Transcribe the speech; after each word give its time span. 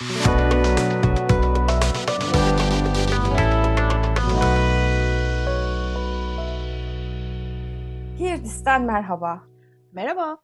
Girdis'ten 0.00 0.92
merhaba. 8.82 9.42
Merhaba. 9.92 10.38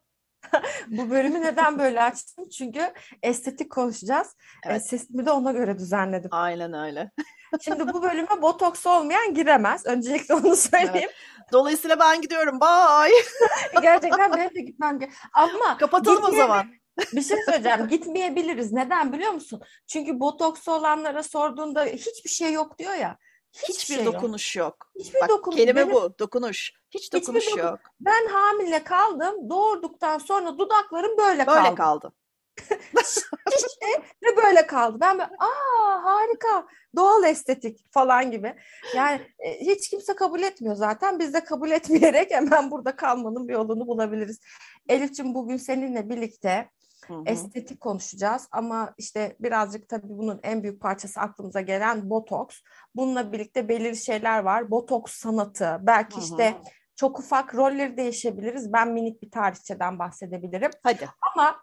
Bu 0.86 1.10
bölümü 1.10 1.40
neden 1.40 1.78
böyle 1.78 2.02
açtım? 2.02 2.48
Çünkü 2.48 2.92
estetik 3.22 3.72
konuşacağız. 3.72 4.26
E, 4.28 4.68
Evet. 4.70 4.86
Sesimi 4.86 5.26
de 5.26 5.30
ona 5.30 5.52
göre 5.52 5.78
düzenledim. 5.78 6.30
Aynen 6.32 6.72
öyle. 6.72 7.10
Şimdi 7.60 7.92
bu 7.92 8.02
bölüme 8.02 8.42
botoks 8.42 8.86
olmayan 8.86 9.34
giremez. 9.34 9.86
Öncelikle 9.86 10.34
onu 10.34 10.56
söyleyeyim. 10.56 11.10
Dolayısıyla 11.52 12.00
ben 12.00 12.20
gidiyorum. 12.20 12.60
Bye. 12.60 13.12
Gerçekten 13.82 14.32
benim 14.32 14.54
de 14.54 14.60
gitmem. 14.60 14.98
Ama 15.32 15.78
Kapatalım 15.78 16.24
o 16.24 16.30
zaman. 16.30 16.66
Bir 17.12 17.22
şey 17.22 17.36
söyleyeceğim. 17.44 17.88
Gitmeyebiliriz. 17.88 18.72
Neden 18.72 19.12
biliyor 19.12 19.32
musun? 19.32 19.62
Çünkü 19.86 20.20
botoks 20.20 20.68
olanlara 20.68 21.22
sorduğunda 21.22 21.84
hiçbir 21.84 22.30
şey 22.30 22.52
yok 22.52 22.78
diyor 22.78 22.94
ya. 22.94 23.18
Hiçbir, 23.52 23.74
Hiçbir 23.74 23.94
şey 23.94 24.04
yok. 24.04 24.14
dokunuş 24.14 24.56
yok. 24.56 24.90
Hiçbir 24.98 25.20
Bak 25.20 25.28
dokunuş. 25.28 25.56
kelime 25.56 25.80
Benim- 25.80 25.94
bu. 25.94 26.18
Dokunuş. 26.18 26.72
Hiç 26.90 27.12
dokunuş 27.12 27.46
dokun- 27.46 27.58
yok. 27.60 27.78
Ben 28.00 28.26
hamile 28.26 28.84
kaldım. 28.84 29.50
Doğurduktan 29.50 30.18
sonra 30.18 30.58
dudaklarım 30.58 31.18
böyle 31.18 31.46
Böyle 31.46 31.60
kaldı. 31.60 31.74
kaldı. 31.74 32.12
Şişti 33.52 33.86
ve 34.22 34.36
böyle 34.36 34.66
kaldı. 34.66 34.98
Ben 35.00 35.18
böyle 35.18 35.30
aa 35.38 36.04
harika 36.04 36.66
doğal 36.96 37.24
estetik 37.24 37.92
falan 37.92 38.30
gibi. 38.30 38.54
Yani 38.96 39.20
e, 39.38 39.60
hiç 39.60 39.90
kimse 39.90 40.14
kabul 40.14 40.42
etmiyor 40.42 40.74
zaten. 40.74 41.18
Biz 41.18 41.34
de 41.34 41.44
kabul 41.44 41.70
etmeyerek 41.70 42.30
hemen 42.30 42.70
burada 42.70 42.96
kalmanın 42.96 43.48
bir 43.48 43.52
yolunu 43.52 43.86
bulabiliriz. 43.86 44.40
Elif'ciğim 44.88 45.34
bugün 45.34 45.56
seninle 45.56 46.08
birlikte 46.08 46.70
Hı 47.08 47.14
hı. 47.14 47.22
estetik 47.26 47.80
konuşacağız 47.80 48.48
ama 48.52 48.94
işte 48.98 49.36
birazcık 49.40 49.88
tabii 49.88 50.08
bunun 50.08 50.40
en 50.42 50.62
büyük 50.62 50.80
parçası 50.80 51.20
aklımıza 51.20 51.60
gelen 51.60 52.10
botoks. 52.10 52.60
Bununla 52.94 53.32
birlikte 53.32 53.68
belirli 53.68 53.96
şeyler 53.96 54.38
var. 54.38 54.70
Botoks 54.70 55.12
sanatı. 55.12 55.78
Belki 55.82 56.16
Hı 56.16 56.20
hı. 56.20 56.24
işte 56.24 56.56
çok 56.96 57.18
ufak 57.18 57.54
rolleri 57.54 57.96
değişebiliriz. 57.96 58.72
Ben 58.72 58.92
minik 58.92 59.22
bir 59.22 59.30
tarihçeden 59.30 59.98
bahsedebilirim. 59.98 60.70
Hadi. 60.82 61.08
Ama 61.34 61.62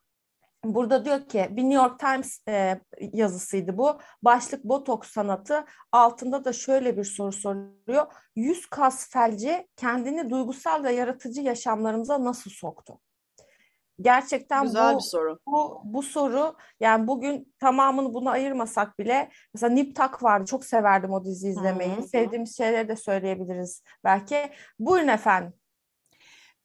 burada 0.64 1.06
diyor 1.06 1.28
ki 1.28 1.48
bir 1.52 1.64
New 1.64 1.74
York 1.74 2.00
Times 2.00 2.40
e, 2.48 2.82
yazısıydı 3.00 3.78
bu. 3.78 4.00
Başlık 4.22 4.64
botoks 4.64 5.12
sanatı. 5.12 5.66
Altında 5.92 6.46
da 6.46 6.54
şöyle 6.54 6.98
bir 6.98 7.04
soru 7.04 7.32
soruyor. 7.32 8.06
Yüz 8.36 8.66
kas 8.66 9.10
felci 9.10 9.68
kendini 9.76 10.30
duygusal 10.30 10.84
ve 10.84 10.92
yaratıcı 10.92 11.42
yaşamlarımıza 11.42 12.24
nasıl 12.24 12.52
soktu? 12.52 13.00
Gerçekten 14.02 14.64
Güzel 14.64 14.94
bu 14.94 14.98
bir 14.98 15.04
soru. 15.04 15.40
bu 15.48 15.82
bu 15.84 16.04
soru 16.04 16.56
yani 16.80 17.08
bugün 17.08 17.56
tamamını 17.60 18.14
buna 18.14 18.32
ayırmasak 18.32 19.00
bile 19.00 19.32
mesela 19.54 19.74
Nip 19.74 19.96
Tuck 19.96 20.24
vardı. 20.24 20.46
Çok 20.46 20.66
severdim 20.66 21.12
o 21.12 21.26
dizi 21.26 21.50
izlemeyi. 21.50 21.96
Hı 21.96 22.02
hı. 22.02 22.08
Sevdiğimiz 22.08 22.58
şeyleri 22.58 22.88
de 22.88 22.96
söyleyebiliriz 22.96 23.84
belki. 24.04 24.52
Buyurun 24.80 25.08
efendim. 25.08 25.54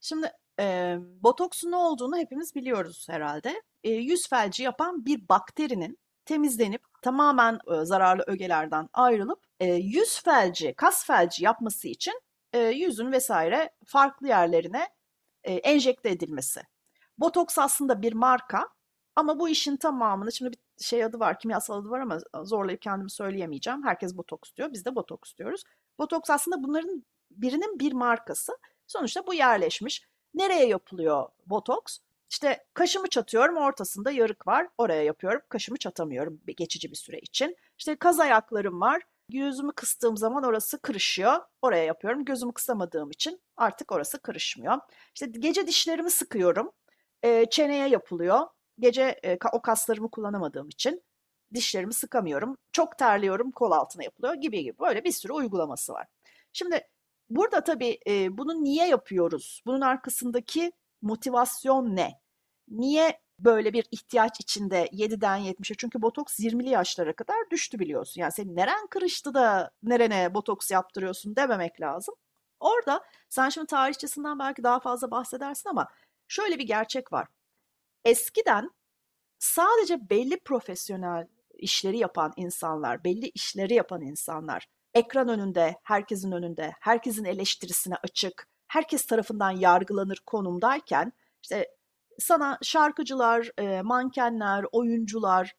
Şimdi 0.00 0.32
e, 0.60 0.96
botoksun 1.00 1.70
ne 1.70 1.76
olduğunu 1.76 2.16
hepimiz 2.16 2.54
biliyoruz 2.54 3.06
herhalde. 3.10 3.62
E, 3.84 3.90
yüz 3.90 4.28
felci 4.28 4.62
yapan 4.62 5.06
bir 5.06 5.28
bakterinin 5.28 5.98
temizlenip 6.24 6.82
tamamen 7.02 7.54
e, 7.54 7.84
zararlı 7.84 8.24
ögelerden 8.26 8.88
ayrılıp 8.92 9.44
e, 9.60 9.72
yüz 9.74 10.22
felci, 10.22 10.74
kas 10.74 11.06
felci 11.06 11.44
yapması 11.44 11.88
için 11.88 12.20
e, 12.52 12.58
yüzün 12.58 13.12
vesaire 13.12 13.70
farklı 13.86 14.28
yerlerine 14.28 14.88
e, 15.44 15.54
enjekte 15.54 16.10
edilmesi. 16.10 16.60
Botoks 17.18 17.58
aslında 17.58 18.02
bir 18.02 18.12
marka 18.12 18.68
ama 19.16 19.38
bu 19.38 19.48
işin 19.48 19.76
tamamını 19.76 20.32
şimdi 20.32 20.52
bir 20.52 20.84
şey 20.84 21.04
adı 21.04 21.20
var, 21.20 21.38
kimyasal 21.38 21.80
adı 21.80 21.90
var 21.90 22.00
ama 22.00 22.18
zorlayıp 22.44 22.82
kendimi 22.82 23.10
söyleyemeyeceğim. 23.10 23.84
Herkes 23.84 24.16
botoks 24.16 24.54
diyor, 24.56 24.72
biz 24.72 24.84
de 24.84 24.94
botoks 24.94 25.36
diyoruz. 25.36 25.64
Botoks 25.98 26.30
aslında 26.30 26.62
bunların 26.62 27.04
birinin 27.30 27.78
bir 27.78 27.92
markası. 27.92 28.52
Sonuçta 28.86 29.26
bu 29.26 29.34
yerleşmiş. 29.34 30.02
Nereye 30.34 30.66
yapılıyor 30.66 31.28
botoks? 31.46 31.98
İşte 32.30 32.66
kaşımı 32.74 33.08
çatıyorum, 33.08 33.56
ortasında 33.56 34.10
yarık 34.10 34.46
var. 34.46 34.68
Oraya 34.78 35.02
yapıyorum. 35.02 35.40
Kaşımı 35.48 35.78
çatamıyorum 35.78 36.40
geçici 36.56 36.90
bir 36.90 36.96
süre 36.96 37.18
için. 37.18 37.56
İşte 37.78 37.96
kaz 37.96 38.20
ayaklarım 38.20 38.80
var. 38.80 39.02
Gözümü 39.30 39.72
kıstığım 39.72 40.16
zaman 40.16 40.44
orası 40.44 40.82
kırışıyor. 40.82 41.40
Oraya 41.62 41.84
yapıyorum. 41.84 42.24
Gözümü 42.24 42.52
kısamadığım 42.52 43.10
için 43.10 43.40
artık 43.56 43.92
orası 43.92 44.22
kırışmıyor. 44.22 44.78
İşte 45.14 45.26
gece 45.26 45.66
dişlerimi 45.66 46.10
sıkıyorum. 46.10 46.72
Ee, 47.24 47.46
çeneye 47.50 47.88
yapılıyor. 47.88 48.40
Gece 48.78 49.20
e, 49.24 49.38
o 49.52 49.62
kaslarımı 49.62 50.10
kullanamadığım 50.10 50.68
için 50.68 51.02
dişlerimi 51.54 51.94
sıkamıyorum. 51.94 52.56
Çok 52.72 52.98
terliyorum, 52.98 53.50
kol 53.50 53.70
altına 53.70 54.04
yapılıyor 54.04 54.34
gibi 54.34 54.62
gibi. 54.62 54.78
Böyle 54.78 55.04
bir 55.04 55.12
sürü 55.12 55.32
uygulaması 55.32 55.92
var. 55.92 56.06
Şimdi 56.52 56.80
burada 57.30 57.64
tabii 57.64 57.98
e, 58.06 58.38
bunu 58.38 58.64
niye 58.64 58.88
yapıyoruz? 58.88 59.62
Bunun 59.66 59.80
arkasındaki 59.80 60.72
motivasyon 61.02 61.96
ne? 61.96 62.20
Niye 62.68 63.20
böyle 63.38 63.72
bir 63.72 63.86
ihtiyaç 63.90 64.40
içinde 64.40 64.86
7'den 64.92 65.38
70'e? 65.40 65.76
Çünkü 65.78 66.02
botoks 66.02 66.40
20'li 66.40 66.68
yaşlara 66.68 67.12
kadar 67.16 67.36
düştü 67.50 67.78
biliyorsun. 67.78 68.20
Yani 68.20 68.32
senin 68.32 68.56
neren 68.56 68.86
kırıştı 68.86 69.34
da 69.34 69.70
nerene 69.82 70.34
botoks 70.34 70.70
yaptırıyorsun 70.70 71.36
dememek 71.36 71.80
lazım. 71.80 72.14
Orada 72.60 73.04
sen 73.28 73.48
şimdi 73.48 73.66
tarihçesinden 73.66 74.38
belki 74.38 74.62
daha 74.62 74.80
fazla 74.80 75.10
bahsedersin 75.10 75.68
ama 75.70 75.88
şöyle 76.28 76.58
bir 76.58 76.66
gerçek 76.66 77.12
var. 77.12 77.28
Eskiden 78.04 78.70
sadece 79.38 80.10
belli 80.10 80.40
profesyonel 80.40 81.26
işleri 81.54 81.98
yapan 81.98 82.32
insanlar, 82.36 83.04
belli 83.04 83.28
işleri 83.34 83.74
yapan 83.74 84.02
insanlar 84.02 84.68
ekran 84.94 85.28
önünde, 85.28 85.76
herkesin 85.82 86.32
önünde, 86.32 86.72
herkesin 86.80 87.24
eleştirisine 87.24 87.94
açık, 88.04 88.48
herkes 88.68 89.06
tarafından 89.06 89.50
yargılanır 89.50 90.18
konumdayken 90.26 91.12
işte 91.42 91.68
sana 92.18 92.58
şarkıcılar, 92.62 93.50
e, 93.58 93.82
mankenler, 93.82 94.64
oyuncular, 94.72 95.52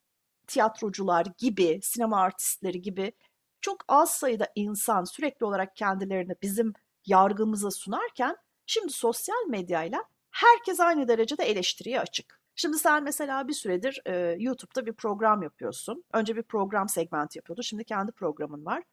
tiyatrocular 0.47 1.27
gibi, 1.37 1.79
sinema 1.83 2.21
artistleri 2.21 2.81
gibi 2.81 3.13
çok 3.61 3.77
az 3.87 4.11
sayıda 4.11 4.47
insan 4.55 5.03
sürekli 5.03 5.45
olarak 5.45 5.75
kendilerini 5.75 6.33
bizim 6.41 6.73
yargımıza 7.05 7.71
sunarken 7.71 8.35
şimdi 8.65 8.93
sosyal 8.93 9.47
medyayla 9.49 10.03
herkes 10.39 10.79
aynı 10.79 11.07
derecede 11.07 11.43
eleştiriye 11.43 11.99
açık. 11.99 12.39
Şimdi 12.55 12.77
sen 12.77 13.03
mesela 13.03 13.47
bir 13.47 13.53
süredir 13.53 14.01
e, 14.05 14.35
YouTube'da 14.39 14.85
bir 14.85 14.93
program 14.93 15.43
yapıyorsun. 15.43 16.03
Önce 16.13 16.35
bir 16.35 16.43
program 16.43 16.89
segmenti 16.89 17.37
yapıyordun. 17.39 17.61
Şimdi 17.61 17.83
kendi 17.83 18.11
programın 18.11 18.65
var. 18.65 18.83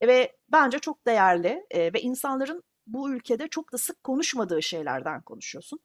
E, 0.00 0.08
ve 0.08 0.36
bence 0.52 0.78
çok 0.78 1.06
değerli 1.06 1.66
e, 1.70 1.92
ve 1.92 2.00
insanların 2.00 2.62
bu 2.86 3.10
ülkede 3.10 3.48
çok 3.48 3.72
da 3.72 3.78
sık 3.78 4.04
konuşmadığı 4.04 4.62
şeylerden 4.62 5.22
konuşuyorsun. 5.22 5.80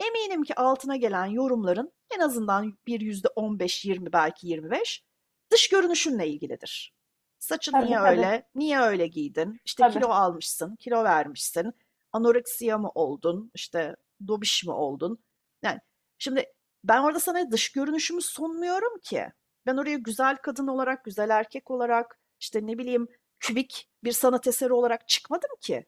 Eminim 0.00 0.42
ki 0.42 0.54
altına 0.54 0.96
gelen 0.96 1.26
yorumların 1.26 1.92
en 2.16 2.20
azından 2.20 2.78
bir 2.86 3.00
yüzde 3.00 3.28
15-20 3.28 4.12
belki 4.12 4.48
25 4.48 5.04
dış 5.50 5.68
görünüşünle 5.68 6.28
ilgilidir. 6.28 6.94
Saçın 7.38 7.72
Tabii, 7.72 7.86
niye 7.86 7.98
tabii. 7.98 8.08
öyle, 8.08 8.48
niye 8.54 8.80
öyle 8.80 9.06
giydin, 9.06 9.60
işte 9.64 9.82
Tabii. 9.82 9.94
kilo 9.94 10.08
almışsın, 10.08 10.76
kilo 10.76 11.04
vermişsin, 11.04 11.72
anoreksiya 12.12 12.78
mı 12.78 12.90
oldun, 12.94 13.50
işte 13.54 13.96
dobiş 14.26 14.64
mi 14.64 14.72
oldun? 14.72 15.24
Yani 15.62 15.78
şimdi 16.18 16.44
ben 16.84 17.02
orada 17.02 17.20
sana 17.20 17.50
dış 17.50 17.72
görünüşümü 17.72 18.22
sunmuyorum 18.22 18.98
ki. 18.98 19.26
Ben 19.66 19.76
oraya 19.76 19.96
güzel 19.96 20.36
kadın 20.36 20.66
olarak, 20.66 21.04
güzel 21.04 21.30
erkek 21.30 21.70
olarak, 21.70 22.18
işte 22.40 22.66
ne 22.66 22.78
bileyim 22.78 23.08
kübik 23.40 23.88
bir 24.04 24.12
sanat 24.12 24.46
eseri 24.46 24.72
olarak 24.72 25.08
çıkmadım 25.08 25.50
ki. 25.60 25.86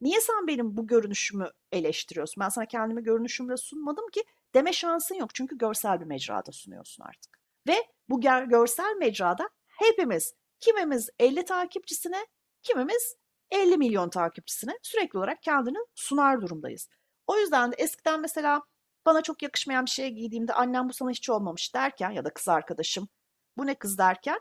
Niye 0.00 0.20
sen 0.20 0.46
benim 0.46 0.76
bu 0.76 0.86
görünüşümü 0.86 1.50
eleştiriyorsun? 1.72 2.40
Ben 2.40 2.48
sana 2.48 2.66
kendimi 2.66 3.02
görünüşümle 3.02 3.56
sunmadım 3.56 4.08
ki 4.12 4.24
deme 4.54 4.72
şansın 4.72 5.14
yok. 5.14 5.34
Çünkü 5.34 5.58
görsel 5.58 6.00
bir 6.00 6.06
mecrada 6.06 6.52
sunuyorsun 6.52 7.02
artık. 7.02 7.40
Ve 7.68 7.76
bu 8.08 8.20
görsel 8.20 8.96
mecrada 8.98 9.50
hepimiz, 9.66 10.34
kimimiz 10.60 11.10
50 11.18 11.44
takipçisine, 11.44 12.26
kimimiz 12.62 13.16
50 13.50 13.76
milyon 13.76 14.10
takipçisine 14.10 14.78
sürekli 14.82 15.18
olarak 15.18 15.42
kendini 15.42 15.78
sunar 15.94 16.40
durumdayız. 16.40 16.88
O 17.26 17.36
yüzden 17.38 17.72
de 17.72 17.76
eskiden 17.78 18.20
mesela 18.20 18.62
bana 19.06 19.22
çok 19.22 19.42
yakışmayan 19.42 19.84
bir 19.84 19.90
şey 19.90 20.10
giydiğimde 20.10 20.52
annem 20.52 20.88
bu 20.88 20.92
sana 20.92 21.10
hiç 21.10 21.30
olmamış 21.30 21.74
derken 21.74 22.10
ya 22.10 22.24
da 22.24 22.30
kız 22.30 22.48
arkadaşım 22.48 23.08
bu 23.56 23.66
ne 23.66 23.74
kız 23.74 23.98
derken 23.98 24.40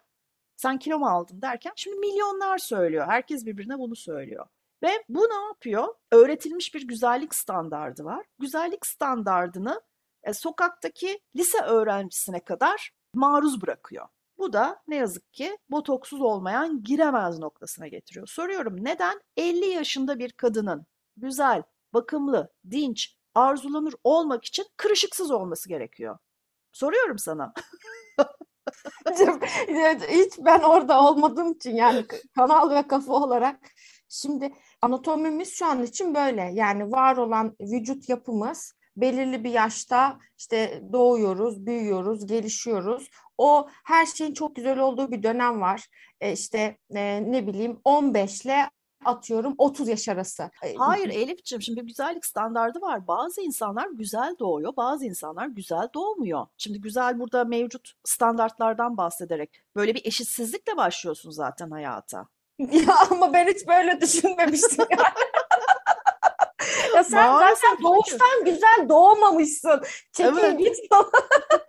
sen 0.58 0.80
kilo 0.80 1.00
mu 1.00 1.08
aldın 1.08 1.42
derken 1.42 1.74
şimdi 1.76 1.98
milyonlar 1.98 2.58
söylüyor. 2.58 3.08
Herkes 3.08 3.46
birbirine 3.46 3.80
bunu 3.80 3.96
söylüyor. 3.96 4.46
Ve 4.84 5.04
bu 5.10 5.20
ne 5.20 5.48
yapıyor? 5.48 5.88
Öğretilmiş 6.12 6.76
bir 6.76 6.88
güzellik 6.88 7.36
standardı 7.36 8.06
var. 8.06 8.26
Güzellik 8.40 8.86
standardını 8.86 9.82
e, 10.24 10.34
sokaktaki 10.34 11.20
lise 11.36 11.58
öğrencisine 11.62 12.40
kadar 12.40 12.92
maruz 13.14 13.62
bırakıyor. 13.62 14.08
Bu 14.38 14.54
da 14.54 14.82
ne 14.88 14.96
yazık 14.96 15.34
ki 15.34 15.58
botoksuz 15.70 16.22
olmayan 16.22 16.84
giremez 16.84 17.40
noktasına 17.40 17.88
getiriyor. 17.88 18.28
Soruyorum 18.28 18.86
neden 18.86 19.22
50 19.38 19.66
yaşında 19.66 20.20
bir 20.20 20.32
kadının 20.32 20.86
güzel, 21.18 21.64
bakımlı, 21.96 22.54
dinç, 22.72 23.18
arzulanır 23.36 23.94
olmak 24.04 24.46
için 24.46 24.66
kırışıksız 24.78 25.32
olması 25.32 25.70
gerekiyor? 25.70 26.18
Soruyorum 26.72 27.20
sana. 27.20 27.54
Hiç 30.10 30.34
ben 30.40 30.60
orada 30.60 31.04
olmadığım 31.04 31.52
için 31.52 31.76
yani 31.76 32.06
kanal 32.36 32.70
ve 32.70 32.88
kafa 32.88 33.14
olarak. 33.14 33.60
Şimdi 34.10 34.54
anatomimiz 34.82 35.54
şu 35.54 35.66
an 35.66 35.84
için 35.84 36.16
böyle. 36.16 36.52
Yani 36.54 36.92
var 36.92 37.18
olan 37.18 37.56
vücut 37.60 38.10
yapımız 38.10 38.74
belirli 38.98 39.44
bir 39.44 39.50
yaşta 39.50 40.20
işte 40.38 40.82
doğuyoruz, 40.94 41.66
büyüyoruz, 41.66 42.26
gelişiyoruz. 42.26 43.10
O 43.38 43.68
her 43.86 44.06
şeyin 44.06 44.34
çok 44.34 44.56
güzel 44.56 44.80
olduğu 44.80 45.12
bir 45.12 45.24
dönem 45.24 45.62
var. 45.62 45.88
E 46.22 46.32
işte 46.32 46.78
e, 46.96 47.32
ne 47.32 47.48
bileyim 47.48 47.80
15 47.84 48.42
ile 48.46 48.70
atıyorum 49.06 49.56
30 49.58 49.88
yaş 49.88 50.10
arası. 50.10 50.50
Hayır 50.78 51.10
Elif'ciğim 51.10 51.62
şimdi 51.62 51.82
bir 51.82 51.88
güzellik 51.88 52.26
standardı 52.26 52.82
var. 52.82 53.08
Bazı 53.08 53.42
insanlar 53.42 53.88
güzel 53.88 54.36
doğuyor, 54.40 54.76
bazı 54.78 55.06
insanlar 55.06 55.48
güzel 55.48 55.90
doğmuyor. 55.94 56.48
Şimdi 56.58 56.82
güzel 56.82 57.20
burada 57.20 57.44
mevcut 57.44 57.92
standartlardan 58.04 58.98
bahsederek 58.98 59.62
böyle 59.76 59.96
bir 59.96 60.06
eşitsizlikle 60.06 60.78
başlıyorsun 60.78 61.32
zaten 61.32 61.72
hayata. 61.72 62.28
Ya 62.60 62.96
ama 63.12 63.34
ben 63.34 63.48
hiç 63.48 63.68
böyle 63.68 64.02
düşünmemiştim 64.02 64.86
yani. 64.90 65.02
ya 66.96 67.04
sen 67.04 67.32
Maalesef 67.32 67.64
zaten 67.70 67.84
doğuştan 67.84 68.46
güzel 68.46 68.90
doğmamışsın. 68.90 69.82
Çekil 70.12 70.38
evet. 70.38 70.60
git. 70.60 70.78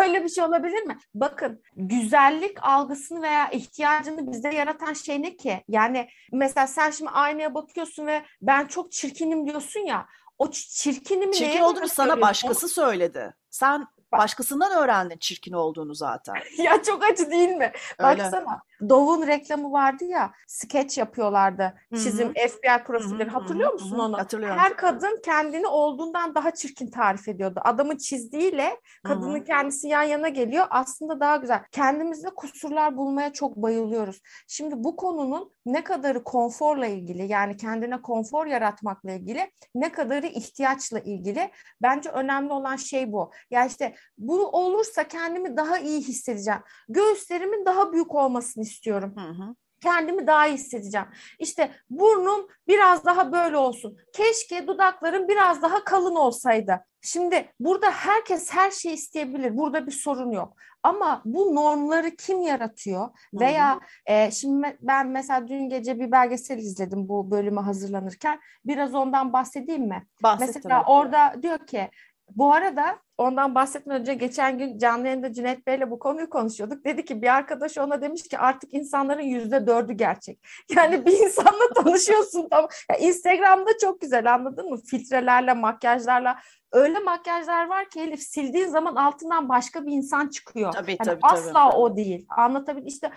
Böyle 0.00 0.24
bir 0.24 0.28
şey 0.28 0.44
olabilir 0.44 0.82
mi? 0.82 0.98
Bakın 1.14 1.62
güzellik 1.76 2.58
algısını 2.62 3.22
veya 3.22 3.50
ihtiyacını 3.50 4.32
bizde 4.32 4.48
yaratan 4.48 4.92
şey 4.92 5.22
ne 5.22 5.36
ki? 5.36 5.64
Yani 5.68 6.08
mesela 6.32 6.66
sen 6.66 6.90
şimdi 6.90 7.10
aynaya 7.10 7.54
bakıyorsun 7.54 8.06
ve 8.06 8.22
ben 8.42 8.66
çok 8.66 8.92
çirkinim 8.92 9.46
diyorsun 9.46 9.80
ya. 9.80 10.06
O 10.38 10.50
çirkinimi 10.50 11.32
Çirkin 11.32 11.50
neye 11.50 11.64
olduğunu 11.64 11.88
sana 11.88 12.20
başkası 12.20 12.68
söyledi. 12.68 13.34
Sen 13.50 13.86
Başkasından 14.12 14.82
öğrendin 14.82 15.18
çirkin 15.18 15.52
olduğunu 15.52 15.94
zaten. 15.94 16.34
ya 16.58 16.82
çok 16.82 17.04
acı 17.04 17.30
değil 17.30 17.48
mi? 17.48 17.72
Öyle. 17.98 18.22
Baksana. 18.22 18.62
Dove'un 18.88 19.26
reklamı 19.26 19.72
vardı 19.72 20.04
ya. 20.04 20.32
Skeç 20.46 20.98
yapıyorlardı. 20.98 21.74
Çizim 21.94 22.28
Hı-hı. 22.28 22.48
FBI 22.48 22.84
profilleri. 22.84 23.30
Hı-hı. 23.30 23.38
Hatırlıyor 23.38 23.72
musun 23.72 23.96
Hı-hı. 23.96 24.02
onu? 24.02 24.18
Hatırlıyorum. 24.18 24.58
Her 24.58 24.76
kadın 24.76 25.20
kendini 25.24 25.66
olduğundan 25.66 26.34
daha 26.34 26.50
çirkin 26.50 26.90
tarif 26.90 27.28
ediyordu. 27.28 27.60
Adamın 27.64 27.96
çizdiğiyle 27.96 28.80
kadının 29.04 29.36
Hı-hı. 29.36 29.44
kendisi 29.44 29.88
yan 29.88 30.02
yana 30.02 30.28
geliyor. 30.28 30.66
Aslında 30.70 31.20
daha 31.20 31.36
güzel. 31.36 31.62
Kendimizde 31.72 32.30
kusurlar 32.30 32.96
bulmaya 32.96 33.32
çok 33.32 33.56
bayılıyoruz. 33.56 34.20
Şimdi 34.48 34.74
bu 34.76 34.96
konunun 34.96 35.52
ne 35.66 35.84
kadarı 35.84 36.24
konforla 36.24 36.86
ilgili 36.86 37.26
yani 37.26 37.56
kendine 37.56 38.02
konfor 38.02 38.46
yaratmakla 38.46 39.12
ilgili 39.12 39.50
ne 39.74 39.92
kadarı 39.92 40.26
ihtiyaçla 40.26 40.98
ilgili 40.98 41.50
bence 41.82 42.10
önemli 42.10 42.52
olan 42.52 42.76
şey 42.76 43.12
bu. 43.12 43.30
Yani 43.50 43.68
işte 43.68 43.94
bu 44.18 44.48
olursa 44.48 45.04
kendimi 45.04 45.56
daha 45.56 45.78
iyi 45.78 46.00
hissedeceğim. 46.00 46.60
Göğüslerimin 46.88 47.66
daha 47.66 47.92
büyük 47.92 48.14
olmasını 48.14 48.64
istiyorum. 48.70 49.14
Hı 49.16 49.30
hı 49.42 49.54
kendimi 49.80 50.26
daha 50.26 50.46
iyi 50.46 50.54
hissedeceğim. 50.54 51.06
İşte 51.38 51.70
burnum 51.90 52.46
biraz 52.68 53.04
daha 53.04 53.32
böyle 53.32 53.56
olsun. 53.56 53.96
Keşke 54.14 54.66
dudaklarım 54.66 55.28
biraz 55.28 55.62
daha 55.62 55.84
kalın 55.84 56.16
olsaydı. 56.16 56.84
Şimdi 57.02 57.52
burada 57.60 57.90
herkes 57.90 58.52
her 58.52 58.70
şeyi 58.70 58.94
isteyebilir. 58.94 59.56
Burada 59.56 59.86
bir 59.86 59.92
sorun 59.92 60.30
yok. 60.30 60.56
Ama 60.82 61.22
bu 61.24 61.54
normları 61.54 62.16
kim 62.16 62.42
yaratıyor? 62.42 63.00
Hı-hı. 63.00 63.40
Veya 63.40 63.80
e, 64.06 64.30
şimdi 64.30 64.78
ben 64.80 65.08
mesela 65.08 65.48
dün 65.48 65.68
gece 65.68 66.00
bir 66.00 66.12
belgesel 66.12 66.58
izledim 66.58 67.08
bu 67.08 67.30
bölüme 67.30 67.60
hazırlanırken. 67.60 68.40
Biraz 68.64 68.94
ondan 68.94 69.32
bahsedeyim 69.32 69.88
mi? 69.88 70.06
Bahset 70.22 70.54
mesela 70.54 70.78
tabii. 70.78 70.90
orada 70.90 71.42
diyor 71.42 71.66
ki 71.66 71.90
bu 72.36 72.52
arada 72.52 72.98
ondan 73.18 73.54
bahsetmeden 73.54 74.00
önce 74.00 74.14
geçen 74.14 74.58
gün 74.58 74.78
canlı 74.78 75.06
yayında 75.06 75.32
Cüneyt 75.32 75.66
Bey'le 75.66 75.90
bu 75.90 75.98
konuyu 75.98 76.30
konuşuyorduk. 76.30 76.84
Dedi 76.84 77.04
ki 77.04 77.22
bir 77.22 77.36
arkadaş 77.36 77.78
ona 77.78 78.02
demiş 78.02 78.22
ki 78.22 78.38
artık 78.38 78.74
insanların 78.74 79.22
yüzde 79.22 79.66
dördü 79.66 79.92
gerçek. 79.92 80.40
Yani 80.76 81.06
bir 81.06 81.12
insanla 81.12 81.72
tanışıyorsun 81.74 82.48
tamam. 82.50 82.68
Ya 82.90 82.96
Instagram'da 82.96 83.70
çok 83.80 84.00
güzel 84.00 84.34
anladın 84.34 84.70
mı? 84.70 84.76
Filtrelerle, 84.86 85.54
makyajlarla. 85.54 86.38
Öyle 86.72 86.98
makyajlar 86.98 87.66
var 87.66 87.88
ki 87.88 88.00
Elif 88.00 88.22
sildiğin 88.22 88.68
zaman 88.68 88.94
altından 88.94 89.48
başka 89.48 89.86
bir 89.86 89.92
insan 89.92 90.28
çıkıyor. 90.28 90.72
Tabii, 90.72 90.90
yani 90.90 91.04
tabii, 91.04 91.20
asla 91.22 91.70
tabii. 91.70 91.76
o 91.76 91.96
değil. 91.96 92.26
Anlatabil 92.28 92.86
işte 92.86 93.10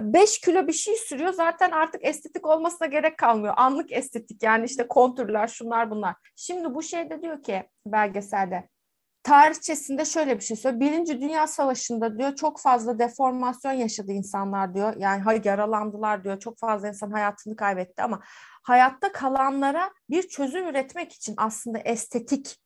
5 0.00 0.40
kilo 0.40 0.66
bir 0.66 0.72
şey 0.72 0.96
sürüyor 0.96 1.32
zaten 1.32 1.70
artık 1.70 2.04
estetik 2.04 2.46
olmasına 2.46 2.86
gerek 2.88 3.18
kalmıyor. 3.18 3.54
Anlık 3.56 3.92
estetik 3.92 4.42
yani 4.42 4.64
işte 4.64 4.88
kontürler 4.88 5.48
şunlar 5.48 5.90
bunlar. 5.90 6.14
Şimdi 6.36 6.74
bu 6.74 6.82
şeyde 6.82 7.22
diyor 7.22 7.42
ki 7.42 7.68
belgeselde 7.86 8.68
tarihçesinde 9.22 10.04
şöyle 10.04 10.36
bir 10.36 10.44
şey 10.44 10.56
söylüyor. 10.56 10.80
Birinci 10.80 11.20
Dünya 11.20 11.46
Savaşı'nda 11.46 12.18
diyor 12.18 12.34
çok 12.34 12.60
fazla 12.60 12.98
deformasyon 12.98 13.72
yaşadı 13.72 14.12
insanlar 14.12 14.74
diyor. 14.74 14.94
Yani 14.96 15.22
hayır 15.22 15.44
yaralandılar 15.44 16.24
diyor. 16.24 16.38
Çok 16.38 16.58
fazla 16.58 16.88
insan 16.88 17.10
hayatını 17.10 17.56
kaybetti 17.56 18.02
ama 18.02 18.20
hayatta 18.62 19.12
kalanlara 19.12 19.90
bir 20.10 20.28
çözüm 20.28 20.68
üretmek 20.68 21.12
için 21.12 21.34
aslında 21.36 21.78
estetik 21.78 22.56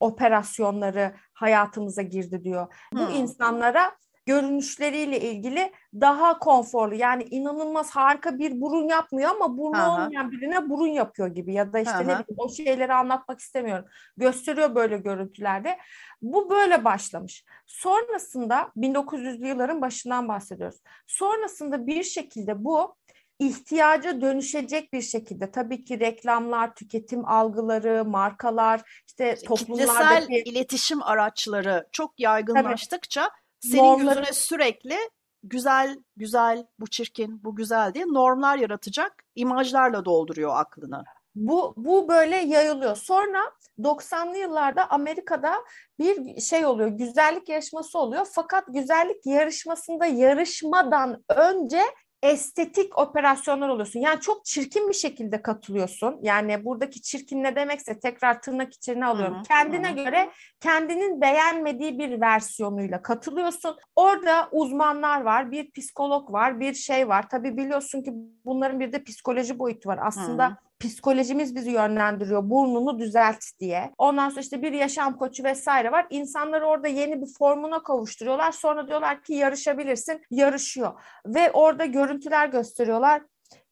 operasyonları 0.00 1.14
hayatımıza 1.32 2.02
girdi 2.02 2.44
diyor. 2.44 2.74
Bu 2.92 3.08
hmm. 3.08 3.14
insanlara 3.14 3.96
görünüşleriyle 4.26 5.20
ilgili 5.20 5.72
daha 5.94 6.38
konforlu. 6.38 6.94
Yani 6.94 7.22
inanılmaz 7.22 7.90
harika 7.90 8.38
bir 8.38 8.60
burun 8.60 8.88
yapmıyor 8.88 9.30
ama 9.30 9.58
burnu 9.58 9.76
Aha. 9.76 9.92
olmayan 9.92 10.32
birine 10.32 10.68
burun 10.68 10.86
yapıyor 10.86 11.28
gibi 11.28 11.54
ya 11.54 11.72
da 11.72 11.78
işte 11.78 11.94
Aha. 11.94 12.00
ne 12.00 12.06
bileyim 12.06 12.36
o 12.36 12.48
şeyleri 12.48 12.94
anlatmak 12.94 13.40
istemiyorum. 13.40 13.84
Gösteriyor 14.16 14.74
böyle 14.74 14.98
görüntülerde. 14.98 15.78
Bu 16.22 16.50
böyle 16.50 16.84
başlamış. 16.84 17.44
Sonrasında 17.66 18.72
1900'lü 18.76 19.46
yılların 19.46 19.80
başından 19.80 20.28
bahsediyoruz. 20.28 20.80
Sonrasında 21.06 21.86
bir 21.86 22.02
şekilde 22.02 22.64
bu 22.64 22.96
ihtiyaca 23.38 24.20
dönüşecek 24.20 24.92
bir 24.92 25.02
şekilde 25.02 25.50
tabii 25.50 25.84
ki 25.84 26.00
reklamlar, 26.00 26.74
tüketim 26.74 27.28
algıları, 27.28 28.04
markalar, 28.04 29.02
işte 29.06 29.34
toplumlardaki 29.46 30.26
kitlesel 30.26 30.52
iletişim 30.52 31.02
araçları 31.02 31.88
çok 31.92 32.20
yaygınlaştıkça 32.20 33.22
tabii 33.22 33.45
senin 33.60 33.82
normları... 33.82 34.14
gözüne 34.14 34.32
sürekli 34.32 34.96
güzel, 35.42 35.96
güzel, 36.16 36.66
bu 36.78 36.86
çirkin, 36.86 37.44
bu 37.44 37.56
güzel 37.56 37.94
diye 37.94 38.04
normlar 38.04 38.58
yaratacak 38.58 39.24
imajlarla 39.34 40.04
dolduruyor 40.04 40.56
aklını. 40.56 41.04
Bu, 41.34 41.74
bu 41.76 42.08
böyle 42.08 42.36
yayılıyor. 42.36 42.96
Sonra 42.96 43.38
90'lı 43.78 44.38
yıllarda 44.38 44.90
Amerika'da 44.90 45.54
bir 45.98 46.40
şey 46.40 46.66
oluyor, 46.66 46.88
güzellik 46.88 47.48
yarışması 47.48 47.98
oluyor. 47.98 48.26
Fakat 48.32 48.64
güzellik 48.68 49.26
yarışmasında 49.26 50.06
yarışmadan 50.06 51.24
önce 51.28 51.82
estetik 52.22 52.98
operasyonlar 52.98 53.68
oluyorsun. 53.68 54.00
Yani 54.00 54.20
çok 54.20 54.44
çirkin 54.44 54.88
bir 54.88 54.94
şekilde 54.94 55.42
katılıyorsun. 55.42 56.18
Yani 56.22 56.64
buradaki 56.64 57.02
çirkin 57.02 57.42
ne 57.42 57.56
demekse 57.56 57.98
tekrar 57.98 58.42
tırnak 58.42 58.74
içine 58.74 59.06
alıyorum. 59.06 59.34
Hı-hı, 59.34 59.42
Kendine 59.42 59.90
hı. 59.90 59.94
göre 59.94 60.30
kendinin 60.60 61.20
beğenmediği 61.20 61.98
bir 61.98 62.20
versiyonuyla 62.20 63.02
katılıyorsun. 63.02 63.76
Orada 63.96 64.48
uzmanlar 64.52 65.20
var, 65.20 65.50
bir 65.50 65.70
psikolog 65.70 66.32
var, 66.32 66.60
bir 66.60 66.74
şey 66.74 67.08
var. 67.08 67.28
Tabii 67.28 67.56
biliyorsun 67.56 68.02
ki 68.02 68.12
bunların 68.44 68.80
bir 68.80 68.92
de 68.92 69.04
psikoloji 69.04 69.58
boyutu 69.58 69.88
var. 69.88 69.98
Aslında 70.02 70.46
Hı-hı 70.46 70.65
psikolojimiz 70.80 71.54
bizi 71.54 71.70
yönlendiriyor 71.70 72.50
burnunu 72.50 72.98
düzelt 72.98 73.44
diye. 73.60 73.92
Ondan 73.98 74.28
sonra 74.28 74.40
işte 74.40 74.62
bir 74.62 74.72
yaşam 74.72 75.16
koçu 75.16 75.44
vesaire 75.44 75.92
var. 75.92 76.06
İnsanları 76.10 76.66
orada 76.66 76.88
yeni 76.88 77.22
bir 77.22 77.32
formuna 77.38 77.82
kavuşturuyorlar. 77.82 78.52
Sonra 78.52 78.88
diyorlar 78.88 79.22
ki 79.22 79.34
yarışabilirsin. 79.34 80.22
Yarışıyor. 80.30 80.92
Ve 81.26 81.50
orada 81.50 81.84
görüntüler 81.84 82.48
gösteriyorlar. 82.48 83.22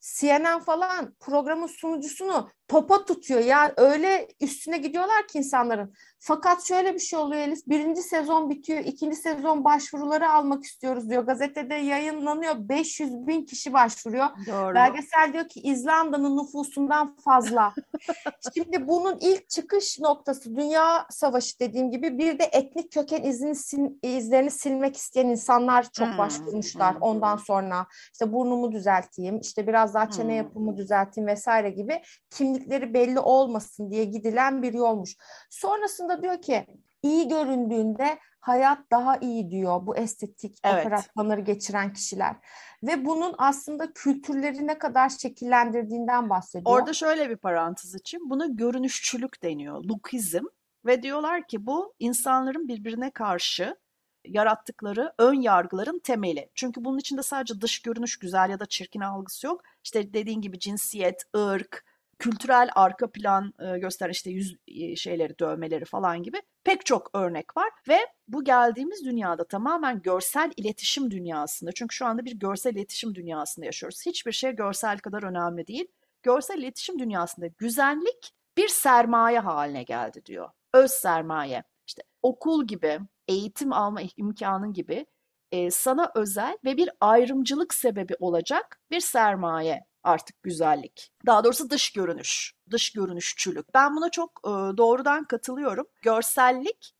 CNN 0.04 0.60
falan 0.60 1.14
programın 1.20 1.66
sunucusunu 1.66 2.48
topa 2.68 3.04
tutuyor. 3.04 3.40
Ya 3.40 3.72
öyle 3.76 4.28
üstüne 4.40 4.78
gidiyorlar 4.78 5.26
ki 5.26 5.38
insanların. 5.38 5.94
Fakat 6.18 6.64
şöyle 6.64 6.94
bir 6.94 6.98
şey 6.98 7.18
oluyor 7.18 7.42
Elif. 7.42 7.66
Birinci 7.66 8.02
sezon 8.02 8.50
bitiyor. 8.50 8.80
ikinci 8.84 9.16
sezon 9.16 9.64
başvuruları 9.64 10.30
almak 10.30 10.64
istiyoruz 10.64 11.10
diyor. 11.10 11.22
Gazetede 11.22 11.74
yayınlanıyor. 11.74 12.54
500 12.58 13.26
bin 13.26 13.44
kişi 13.44 13.72
başvuruyor. 13.72 14.26
Doğru. 14.46 14.74
Belgesel 14.74 15.32
diyor 15.32 15.48
ki 15.48 15.60
İzlanda'nın 15.60 16.36
nüfusundan 16.36 17.16
fazla. 17.16 17.74
Şimdi 18.54 18.88
bunun 18.88 19.18
ilk 19.20 19.48
çıkış 19.48 20.00
noktası 20.00 20.56
Dünya 20.56 21.06
Savaşı 21.10 21.60
dediğim 21.60 21.90
gibi 21.90 22.18
bir 22.18 22.38
de 22.38 22.44
etnik 22.44 22.92
köken 22.92 23.22
izini 23.22 23.54
izlerini 24.02 24.50
silmek 24.50 24.96
isteyen 24.96 25.26
insanlar 25.26 25.90
çok 25.92 26.08
hmm. 26.08 26.18
başvurmuşlar. 26.18 26.94
Hmm. 26.94 27.02
Ondan 27.02 27.36
sonra 27.36 27.86
işte 28.12 28.32
burnumu 28.32 28.72
düzelteyim, 28.72 29.40
işte 29.40 29.66
biraz 29.66 29.93
daha 29.94 30.10
çene 30.10 30.28
hmm. 30.28 30.36
yapımı 30.36 30.76
düzelteyim 30.76 31.28
vesaire 31.28 31.70
gibi 31.70 32.02
kimlikleri 32.30 32.94
belli 32.94 33.20
olmasın 33.20 33.90
diye 33.90 34.04
gidilen 34.04 34.62
bir 34.62 34.72
yolmuş. 34.72 35.16
Sonrasında 35.50 36.22
diyor 36.22 36.42
ki 36.42 36.66
iyi 37.02 37.28
göründüğünde 37.28 38.18
hayat 38.40 38.78
daha 38.90 39.16
iyi 39.16 39.50
diyor 39.50 39.86
bu 39.86 39.96
estetik 39.96 40.58
evet. 40.64 40.86
operasyonları 40.86 41.40
geçiren 41.40 41.92
kişiler. 41.92 42.36
Ve 42.82 43.04
bunun 43.04 43.34
aslında 43.38 43.92
kültürleri 43.92 44.66
ne 44.66 44.78
kadar 44.78 45.08
şekillendirdiğinden 45.08 46.30
bahsediyor. 46.30 46.76
Orada 46.76 46.92
şöyle 46.92 47.30
bir 47.30 47.36
parantez 47.36 47.94
için 47.94 48.30
buna 48.30 48.46
görünüşçülük 48.46 49.42
deniyor. 49.42 49.84
Lookizm 49.84 50.44
ve 50.86 51.02
diyorlar 51.02 51.46
ki 51.46 51.66
bu 51.66 51.94
insanların 51.98 52.68
birbirine 52.68 53.10
karşı 53.10 53.76
yarattıkları 54.24 55.12
ön 55.18 55.34
yargıların 55.34 55.98
temeli. 55.98 56.50
Çünkü 56.54 56.84
bunun 56.84 56.98
içinde 56.98 57.22
sadece 57.22 57.60
dış 57.60 57.82
görünüş 57.82 58.18
güzel 58.18 58.50
ya 58.50 58.60
da 58.60 58.66
çirkin 58.66 59.00
algısı 59.00 59.46
yok. 59.46 59.62
İşte 59.84 60.14
dediğin 60.14 60.40
gibi 60.40 60.58
cinsiyet, 60.58 61.22
ırk, 61.36 61.84
kültürel 62.18 62.68
arka 62.74 63.10
plan 63.10 63.54
e, 63.58 63.78
gösteren 63.78 64.10
işte 64.10 64.30
yüz 64.30 64.56
e, 64.68 64.96
şeyleri, 64.96 65.38
dövmeleri 65.38 65.84
falan 65.84 66.22
gibi 66.22 66.42
pek 66.64 66.86
çok 66.86 67.10
örnek 67.14 67.56
var 67.56 67.70
ve 67.88 67.98
bu 68.28 68.44
geldiğimiz 68.44 69.04
dünyada 69.04 69.44
tamamen 69.44 70.02
görsel 70.02 70.52
iletişim 70.56 71.10
dünyasında. 71.10 71.72
Çünkü 71.72 71.96
şu 71.96 72.06
anda 72.06 72.24
bir 72.24 72.32
görsel 72.32 72.74
iletişim 72.74 73.14
dünyasında 73.14 73.66
yaşıyoruz. 73.66 74.06
Hiçbir 74.06 74.32
şey 74.32 74.52
görsel 74.52 74.98
kadar 74.98 75.22
önemli 75.22 75.66
değil. 75.66 75.86
Görsel 76.22 76.58
iletişim 76.58 76.98
dünyasında 76.98 77.46
güzellik 77.46 78.32
bir 78.56 78.68
sermaye 78.68 79.38
haline 79.38 79.82
geldi 79.82 80.26
diyor. 80.26 80.48
Öz 80.74 80.90
sermaye. 80.90 81.64
İşte 81.86 82.02
okul 82.22 82.66
gibi, 82.66 83.00
eğitim 83.28 83.72
alma 83.72 84.00
imkanın 84.16 84.72
gibi 84.72 85.06
e, 85.52 85.70
sana 85.70 86.12
özel 86.14 86.58
ve 86.64 86.76
bir 86.76 86.90
ayrımcılık 87.00 87.74
sebebi 87.74 88.14
olacak 88.18 88.80
bir 88.90 89.00
sermaye 89.00 89.86
artık 90.02 90.42
güzellik. 90.42 91.12
Daha 91.26 91.44
doğrusu 91.44 91.70
dış 91.70 91.92
görünüş, 91.92 92.52
dış 92.70 92.92
görünüşçülük. 92.92 93.74
Ben 93.74 93.96
buna 93.96 94.10
çok 94.10 94.40
e, 94.44 94.50
doğrudan 94.76 95.24
katılıyorum. 95.24 95.86
Görsellik 96.02 96.94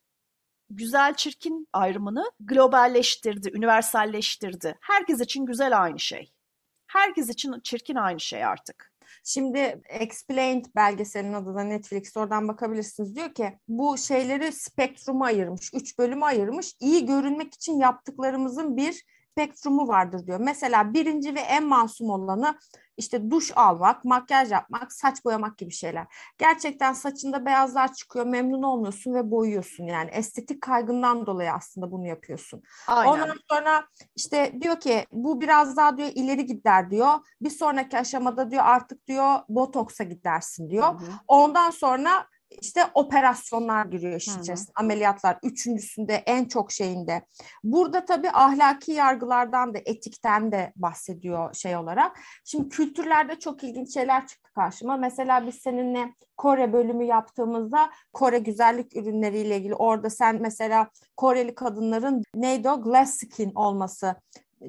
güzel 0.70 1.14
çirkin 1.14 1.68
ayrımını 1.72 2.30
globalleştirdi, 2.40 3.52
universalleştirdi. 3.56 4.78
Herkes 4.80 5.20
için 5.20 5.46
güzel 5.46 5.82
aynı 5.82 5.98
şey. 5.98 6.32
Herkes 6.86 7.28
için 7.28 7.60
çirkin 7.60 7.94
aynı 7.96 8.20
şey 8.20 8.44
artık. 8.44 8.92
Şimdi 9.25 9.80
Explained 9.88 10.64
belgeselin 10.76 11.33
adı 11.33 11.54
da 11.54 11.62
Netflix 11.62 12.16
oradan 12.16 12.49
bakabilirsiniz. 12.49 13.16
Diyor 13.16 13.35
ki 13.35 13.59
bu 13.68 13.99
şeyleri 13.99 14.52
spektruma 14.52 15.26
ayırmış, 15.26 15.75
üç 15.75 15.99
bölüme 15.99 16.26
ayırmış. 16.26 16.75
İyi 16.80 17.06
görünmek 17.06 17.54
için 17.54 17.78
yaptıklarımızın 17.78 18.76
bir 18.76 19.04
spektrumu 19.30 19.88
vardır 19.88 20.26
diyor. 20.26 20.40
Mesela 20.40 20.94
birinci 20.94 21.35
ve 21.35 21.40
en 21.40 21.64
masum 21.64 22.11
olanı 22.11 22.59
işte 22.96 23.30
duş 23.30 23.52
almak, 23.56 24.04
makyaj 24.04 24.52
yapmak, 24.52 24.92
saç 24.92 25.24
boyamak 25.24 25.58
gibi 25.58 25.70
şeyler. 25.70 26.06
Gerçekten 26.38 26.92
saçında 26.92 27.46
beyazlar 27.46 27.92
çıkıyor, 27.92 28.26
memnun 28.26 28.62
olmuyorsun 28.62 29.14
ve 29.14 29.30
boyuyorsun 29.30 29.84
yani. 29.84 30.10
Estetik 30.10 30.62
kaygından 30.62 31.26
dolayı 31.26 31.52
aslında 31.52 31.92
bunu 31.92 32.06
yapıyorsun. 32.06 32.62
Aynen. 32.86 33.12
Ondan 33.12 33.36
sonra 33.50 33.86
işte 34.16 34.52
diyor 34.60 34.80
ki 34.80 35.06
bu 35.12 35.40
biraz 35.40 35.76
daha 35.76 35.96
diyor 35.96 36.10
ileri 36.14 36.46
gider 36.46 36.90
diyor. 36.90 37.14
Bir 37.40 37.50
sonraki 37.50 37.98
aşamada 37.98 38.50
diyor 38.50 38.62
artık 38.66 39.06
diyor 39.06 39.38
botoksa 39.48 40.04
gidersin 40.04 40.70
diyor. 40.70 40.88
Hı 40.88 40.98
hı. 40.98 41.10
Ondan 41.28 41.70
sonra 41.70 42.26
işte 42.61 42.84
operasyonlar 42.94 43.87
giriyor 43.87 44.16
işin 44.16 44.42
içerisinde. 44.42 44.73
Ameliyatlar 44.75 45.38
üçüncüsünde 45.42 46.14
en 46.14 46.44
çok 46.44 46.73
şeyinde. 46.73 47.23
Burada 47.64 48.04
tabii 48.04 48.30
ahlaki 48.30 48.92
yargılardan 48.92 49.75
da 49.75 49.78
etikten 49.84 50.52
de 50.52 50.73
bahsediyor 50.76 51.54
şey 51.54 51.76
olarak. 51.76 52.20
Şimdi 52.44 52.68
kültürlerde 52.68 53.38
çok 53.38 53.64
ilginç 53.64 53.94
şeyler 53.94 54.26
çıktı 54.26 54.50
karşıma. 54.54 54.96
Mesela 54.96 55.46
biz 55.46 55.54
seninle 55.54 56.14
Kore 56.37 56.73
bölümü 56.73 57.04
yaptığımızda 57.04 57.90
Kore 58.12 58.38
güzellik 58.38 58.96
ürünleriyle 58.96 59.56
ilgili 59.56 59.75
orada 59.75 60.11
sen 60.11 60.42
mesela 60.42 60.88
Koreli 61.16 61.54
kadınların 61.54 62.23
neydi 62.34 62.70
o 62.70 62.82
glass 62.82 63.14
skin 63.14 63.52
olması 63.54 64.16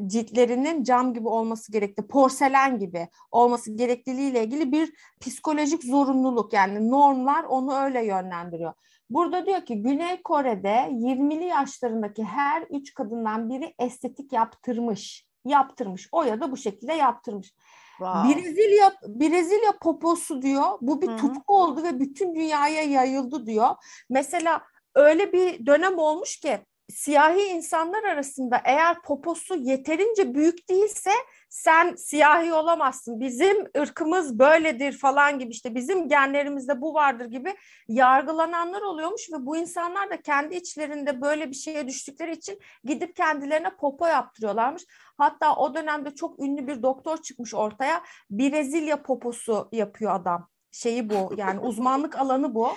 ciltlerinin 0.07 0.83
cam 0.83 1.13
gibi 1.13 1.27
olması 1.27 1.71
gerektiği, 1.71 2.07
porselen 2.07 2.79
gibi 2.79 3.07
olması 3.31 3.71
gerekliliğiyle 3.71 4.43
ilgili 4.43 4.71
bir 4.71 4.93
psikolojik 5.21 5.83
zorunluluk 5.83 6.53
yani 6.53 6.91
normlar 6.91 7.43
onu 7.43 7.77
öyle 7.77 8.05
yönlendiriyor. 8.05 8.73
Burada 9.09 9.45
diyor 9.45 9.65
ki 9.65 9.81
Güney 9.81 10.21
Kore'de 10.23 10.89
20'li 10.91 11.45
yaşlarındaki 11.45 12.23
her 12.23 12.61
üç 12.61 12.93
kadından 12.93 13.49
biri 13.49 13.73
estetik 13.79 14.33
yaptırmış. 14.33 15.27
Yaptırmış. 15.45 16.09
O 16.11 16.23
ya 16.23 16.41
da 16.41 16.51
bu 16.51 16.57
şekilde 16.57 16.93
yaptırmış. 16.93 17.53
Wow. 17.97 18.29
Brezilya 18.29 18.93
Brezilya 19.07 19.71
poposu 19.81 20.41
diyor. 20.41 20.77
Bu 20.81 21.01
bir 21.01 21.07
Hı-hı. 21.07 21.17
tutku 21.17 21.57
oldu 21.57 21.83
ve 21.83 21.99
bütün 21.99 22.35
dünyaya 22.35 22.83
yayıldı 22.83 23.45
diyor. 23.45 23.69
Mesela 24.09 24.61
öyle 24.95 25.33
bir 25.33 25.65
dönem 25.65 25.97
olmuş 25.99 26.39
ki 26.39 26.59
siyahi 26.89 27.41
insanlar 27.41 28.03
arasında 28.03 28.61
eğer 28.65 29.01
poposu 29.01 29.55
yeterince 29.55 30.33
büyük 30.33 30.69
değilse 30.69 31.11
sen 31.49 31.95
siyahi 31.95 32.53
olamazsın. 32.53 33.19
Bizim 33.19 33.57
ırkımız 33.77 34.39
böyledir 34.39 34.97
falan 34.97 35.39
gibi 35.39 35.51
işte 35.51 35.75
bizim 35.75 36.09
genlerimizde 36.09 36.81
bu 36.81 36.93
vardır 36.93 37.25
gibi 37.25 37.55
yargılananlar 37.87 38.81
oluyormuş 38.81 39.31
ve 39.31 39.45
bu 39.45 39.57
insanlar 39.57 40.09
da 40.09 40.21
kendi 40.21 40.55
içlerinde 40.55 41.21
böyle 41.21 41.49
bir 41.49 41.55
şeye 41.55 41.87
düştükleri 41.87 42.31
için 42.31 42.59
gidip 42.83 43.15
kendilerine 43.15 43.75
popo 43.75 44.07
yaptırıyorlarmış. 44.07 44.83
Hatta 45.17 45.55
o 45.55 45.73
dönemde 45.73 46.15
çok 46.15 46.39
ünlü 46.39 46.67
bir 46.67 46.83
doktor 46.83 47.17
çıkmış 47.17 47.53
ortaya. 47.53 48.03
Brezilya 48.29 49.01
poposu 49.01 49.69
yapıyor 49.71 50.15
adam. 50.15 50.49
Şeyi 50.71 51.09
bu 51.09 51.33
yani 51.37 51.59
uzmanlık 51.59 52.17
alanı 52.17 52.55
bu. 52.55 52.69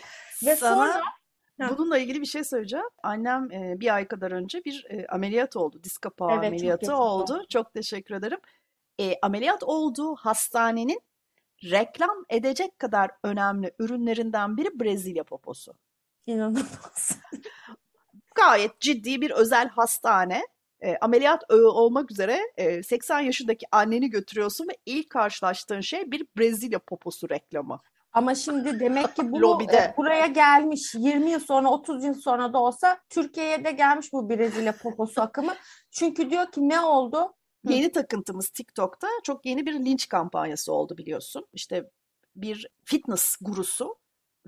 Ve 0.47 0.57
Sana... 0.57 0.93
sonra 0.93 1.03
Bununla 1.59 1.99
ilgili 1.99 2.21
bir 2.21 2.27
şey 2.27 2.45
söyleyeceğim. 2.45 2.87
Annem 3.03 3.50
e, 3.53 3.81
bir 3.81 3.95
ay 3.95 4.09
kadar 4.09 4.31
önce 4.31 4.65
bir 4.65 4.87
e, 4.91 5.07
ameliyat 5.07 5.57
oldu. 5.57 5.81
Diz 5.85 5.99
kapağı 5.99 6.31
evet, 6.31 6.45
ameliyatı 6.45 6.87
çok 6.87 7.00
oldu. 7.00 7.45
Çok 7.49 7.75
teşekkür 7.75 8.15
ederim. 8.15 8.38
E, 9.00 9.19
ameliyat 9.23 9.62
olduğu 9.62 10.15
hastanenin 10.15 11.00
reklam 11.65 12.25
edecek 12.29 12.79
kadar 12.79 13.11
önemli 13.25 13.75
ürünlerinden 13.79 14.57
biri 14.57 14.81
Brezilya 14.81 15.25
poposu. 15.25 15.75
İnanılmaz. 16.27 17.19
Gayet 18.35 18.81
ciddi 18.81 19.21
bir 19.21 19.31
özel 19.31 19.69
hastane. 19.69 20.43
E, 20.81 20.97
ameliyat 20.97 21.50
olmak 21.50 22.11
üzere 22.11 22.41
e, 22.57 22.83
80 22.83 23.21
yaşındaki 23.21 23.67
anneni 23.73 24.11
götürüyorsun 24.11 24.69
ve 24.69 24.77
ilk 24.87 25.11
karşılaştığın 25.11 25.81
şey 25.81 26.11
bir 26.11 26.27
Brezilya 26.38 26.79
poposu 26.79 27.31
reklamı. 27.31 27.81
Ama 28.12 28.35
şimdi 28.35 28.81
demek 28.81 29.17
ki 29.17 29.33
bu 29.33 29.62
e, 29.62 29.95
buraya 29.97 30.27
gelmiş 30.27 30.95
20 30.95 31.31
yıl 31.31 31.41
sonra 31.41 31.71
30 31.71 32.05
yıl 32.05 32.15
sonra 32.15 32.53
da 32.53 32.59
olsa 32.59 33.00
Türkiye'ye 33.09 33.65
de 33.65 33.71
gelmiş 33.71 34.12
bu 34.12 34.31
Brezilya 34.31 34.77
poposu 34.77 35.21
akımı. 35.21 35.55
Çünkü 35.91 36.31
diyor 36.31 36.53
ki 36.53 36.69
ne 36.69 36.81
oldu? 36.81 37.35
Yeni 37.65 37.93
takıntımız 37.93 38.49
TikTok'ta 38.49 39.09
çok 39.25 39.47
yeni 39.47 39.67
bir 39.67 39.75
linç 39.75 40.09
kampanyası 40.09 40.73
oldu 40.73 40.97
biliyorsun. 40.97 41.47
İşte 41.53 41.91
bir 42.37 42.69
fitness 42.85 43.37
gurusu 43.41 43.97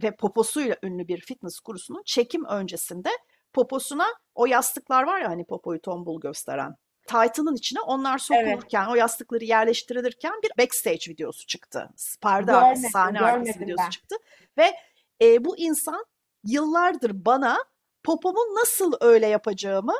ve 0.02 0.16
poposuyla 0.16 0.76
ünlü 0.82 1.08
bir 1.08 1.20
fitness 1.20 1.60
gurusunun 1.60 2.02
çekim 2.06 2.44
öncesinde 2.44 3.08
poposuna 3.52 4.06
o 4.34 4.46
yastıklar 4.46 5.02
var 5.02 5.20
ya 5.20 5.28
hani 5.28 5.44
popoyu 5.44 5.80
tombul 5.80 6.20
gösteren 6.20 6.76
Titan'ın 7.10 7.54
içine 7.54 7.80
onlar 7.80 8.18
sokulurken, 8.18 8.80
evet. 8.82 8.92
o 8.92 8.94
yastıkları 8.94 9.44
yerleştirilirken 9.44 10.32
bir 10.42 10.52
backstage 10.58 11.10
videosu 11.12 11.46
çıktı. 11.46 11.88
Perde 12.22 12.52
arkası, 12.52 12.88
sahne 12.88 13.20
arkası 13.20 13.60
videosu 13.60 13.84
ben. 13.84 13.90
çıktı. 13.90 14.16
Ve 14.58 14.74
e, 15.22 15.44
bu 15.44 15.58
insan 15.58 16.04
yıllardır 16.44 17.24
bana 17.24 17.58
popomu 18.02 18.38
nasıl 18.54 18.92
öyle 19.00 19.26
yapacağımı 19.26 19.94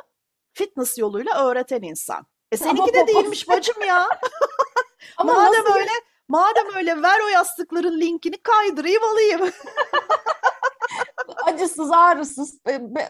fitness 0.53 0.97
yoluyla 0.97 1.45
öğreten 1.45 1.81
insan. 1.81 2.25
E 2.51 2.57
seninki 2.57 2.81
Ama 2.81 2.93
de 2.93 2.99
popos... 2.99 3.15
değilmiş 3.15 3.49
bacım 3.49 3.83
ya. 3.87 4.07
Ama 5.17 5.33
madem 5.33 5.63
nasıl? 5.63 5.75
öyle, 5.75 5.91
madem 6.27 6.75
öyle 6.75 7.01
ver 7.01 7.19
o 7.25 7.27
yastıkların 7.27 7.99
linkini 7.99 8.37
kaydırayım 8.43 9.03
alayım. 9.03 9.41
Acısız, 11.45 11.91
ağrısız, 11.91 12.59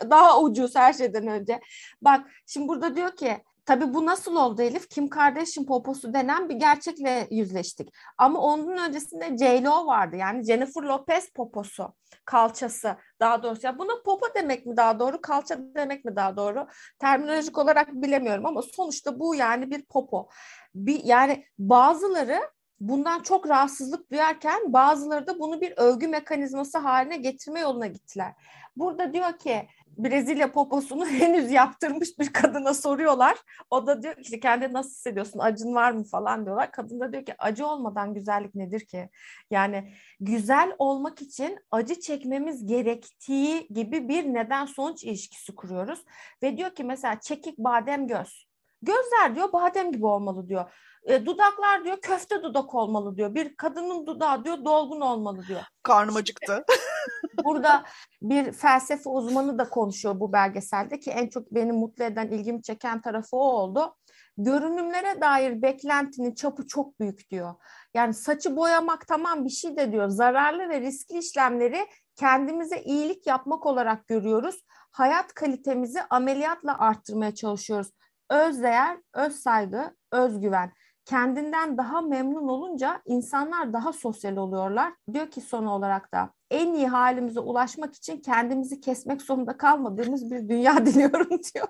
daha 0.10 0.40
ucuz 0.40 0.76
her 0.76 0.94
şeyden 0.94 1.28
önce. 1.28 1.62
Bak 2.02 2.22
şimdi 2.46 2.68
burada 2.68 2.96
diyor 2.96 3.16
ki 3.16 3.44
Tabii 3.66 3.94
bu 3.94 4.06
nasıl 4.06 4.36
oldu 4.36 4.62
Elif? 4.62 4.90
Kim 4.90 5.10
Kardashian 5.10 5.66
poposu 5.66 6.14
denen 6.14 6.50
bir 6.50 6.56
gerçekle 6.56 7.28
yüzleştik. 7.32 7.90
Ama 8.18 8.40
onun 8.40 8.78
öncesinde 8.78 9.38
J-Lo 9.38 9.86
vardı. 9.86 10.16
Yani 10.16 10.44
Jennifer 10.44 10.82
Lopez 10.84 11.30
poposu, 11.34 11.94
kalçası 12.26 12.98
daha 13.20 13.44
doğrusu. 13.44 13.68
Ya 13.68 13.80
buna 13.80 14.02
popo 14.06 14.26
demek 14.36 14.66
mi 14.66 14.78
daha 14.78 15.00
doğru, 15.00 15.22
kalça 15.22 15.60
demek 15.76 16.06
mi 16.06 16.16
daha 16.16 16.38
doğru? 16.38 16.68
Terminolojik 17.00 17.58
olarak 17.58 17.94
bilemiyorum 17.94 18.46
ama 18.46 18.62
sonuçta 18.62 19.20
bu 19.20 19.36
yani 19.36 19.72
bir 19.72 19.86
popo. 19.86 20.30
Bir, 20.76 21.04
yani 21.04 21.46
bazıları 21.60 22.42
bundan 22.82 23.22
çok 23.22 23.50
rahatsızlık 23.50 24.12
duyarken 24.12 24.74
bazıları 24.74 25.28
da 25.28 25.40
bunu 25.40 25.62
bir 25.62 25.74
övgü 25.78 26.08
mekanizması 26.08 26.78
haline 26.78 27.18
getirme 27.18 27.60
yoluna 27.60 27.88
gittiler. 27.88 28.34
Burada 28.76 29.14
diyor 29.14 29.38
ki 29.38 29.68
Brezilya 29.98 30.52
poposunu 30.52 31.06
henüz 31.10 31.52
yaptırmış 31.52 32.20
bir 32.20 32.34
kadına 32.34 32.74
soruyorlar. 32.74 33.38
O 33.70 33.88
da 33.88 34.04
diyor 34.04 34.16
işte 34.18 34.40
kendi 34.40 34.74
nasıl 34.74 34.90
hissediyorsun 34.90 35.40
acın 35.40 35.76
var 35.76 35.92
mı 35.92 36.04
falan 36.04 36.46
diyorlar. 36.46 36.72
Kadın 36.72 37.00
da 37.00 37.12
diyor 37.14 37.26
ki 37.26 37.36
acı 37.38 37.68
olmadan 37.68 38.14
güzellik 38.14 38.56
nedir 38.56 38.86
ki? 38.86 39.10
Yani 39.52 39.94
güzel 40.20 40.76
olmak 40.78 41.22
için 41.22 41.58
acı 41.72 42.00
çekmemiz 42.00 42.66
gerektiği 42.66 43.68
gibi 43.68 44.10
bir 44.10 44.24
neden 44.24 44.66
sonuç 44.66 45.04
ilişkisi 45.04 45.56
kuruyoruz. 45.56 46.06
Ve 46.44 46.58
diyor 46.58 46.76
ki 46.76 46.84
mesela 46.84 47.20
çekik 47.20 47.58
badem 47.58 48.08
göz. 48.08 48.48
Gözler 48.82 49.36
diyor 49.36 49.54
badem 49.54 49.92
gibi 49.92 50.06
olmalı 50.06 50.50
diyor. 50.50 50.72
E, 51.04 51.26
dudaklar 51.26 51.86
diyor 51.86 51.98
köfte 52.02 52.44
dudak 52.44 52.76
olmalı 52.76 53.16
diyor. 53.16 53.36
Bir 53.36 53.56
kadının 53.56 54.06
dudağı 54.06 54.46
diyor 54.46 54.66
dolgun 54.66 55.02
olmalı 55.02 55.44
diyor. 55.48 55.62
Karnım 55.84 56.16
acıktı. 56.16 56.66
Burada 57.44 57.84
bir 58.22 58.52
felsefe 58.52 59.10
uzmanı 59.10 59.58
da 59.60 59.70
konuşuyor 59.70 60.20
bu 60.20 60.34
belgeselde 60.34 61.00
ki 61.00 61.12
en 61.12 61.30
çok 61.30 61.52
beni 61.52 61.72
mutlu 61.72 62.04
eden, 62.04 62.28
ilgimi 62.28 62.62
çeken 62.62 63.02
tarafı 63.02 63.38
o 63.38 63.40
oldu. 63.40 63.96
Görünümlere 64.38 65.22
dair 65.22 65.62
beklentinin 65.62 66.36
çapı 66.36 66.68
çok 66.68 67.00
büyük 67.00 67.30
diyor. 67.30 67.56
Yani 67.94 68.14
saçı 68.14 68.56
boyamak 68.56 69.08
tamam 69.08 69.46
bir 69.46 69.50
şey 69.50 69.78
de 69.78 69.92
diyor. 69.92 70.10
Zararlı 70.10 70.70
ve 70.70 70.82
riskli 70.82 71.18
işlemleri 71.18 71.88
kendimize 72.16 72.82
iyilik 72.82 73.28
yapmak 73.28 73.66
olarak 73.66 74.08
görüyoruz. 74.08 74.66
Hayat 74.92 75.34
kalitemizi 75.34 76.02
ameliyatla 76.10 76.80
arttırmaya 76.80 77.36
çalışıyoruz. 77.36 77.92
Öz 78.30 78.64
değer, 78.64 78.98
öz 79.14 79.36
saygı, 79.36 79.96
özgüven. 80.12 80.74
Kendinden 81.06 81.78
daha 81.78 82.02
memnun 82.02 82.48
olunca 82.48 83.02
insanlar 83.06 83.74
daha 83.74 83.94
sosyal 83.94 84.38
oluyorlar. 84.38 84.94
Diyor 85.14 85.32
ki 85.32 85.42
son 85.42 85.66
olarak 85.66 86.14
da 86.14 86.34
en 86.52 86.74
iyi 86.74 86.88
halimize 86.88 87.40
ulaşmak 87.40 87.96
için 87.96 88.22
kendimizi 88.22 88.82
kesmek 88.82 89.22
zorunda 89.22 89.58
kalmadığımız 89.58 90.32
bir 90.32 90.50
dünya 90.50 90.86
diliyorum 90.86 91.30
diyor. 91.30 91.68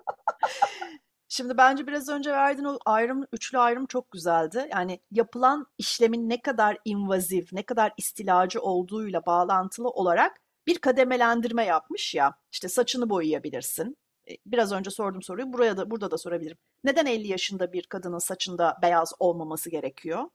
Şimdi 1.27 1.57
bence 1.57 1.87
biraz 1.87 2.09
önce 2.09 2.31
verdiğin 2.31 2.67
o 2.67 2.77
ayrım, 2.85 3.25
üçlü 3.31 3.59
ayrım 3.59 3.85
çok 3.85 4.11
güzeldi. 4.11 4.69
Yani 4.71 4.99
yapılan 5.11 5.67
işlemin 5.77 6.29
ne 6.29 6.41
kadar 6.41 6.77
invazif, 6.85 7.53
ne 7.53 7.63
kadar 7.63 7.93
istilacı 7.97 8.61
olduğuyla 8.61 9.25
bağlantılı 9.25 9.89
olarak 9.89 10.37
bir 10.67 10.77
kademelendirme 10.77 11.65
yapmış 11.65 12.15
ya. 12.15 12.35
İşte 12.51 12.69
saçını 12.69 13.09
boyayabilirsin. 13.09 13.97
E, 14.29 14.37
biraz 14.45 14.71
önce 14.71 14.91
sorduğum 14.91 15.21
soruyu 15.21 15.53
buraya 15.53 15.77
da 15.77 15.91
burada 15.91 16.11
da 16.11 16.17
sorabilirim. 16.17 16.57
Neden 16.83 17.05
50 17.05 17.27
yaşında 17.27 17.73
bir 17.73 17.83
kadının 17.83 18.19
saçında 18.19 18.77
beyaz 18.81 19.13
olmaması 19.19 19.69
gerekiyor? 19.69 20.25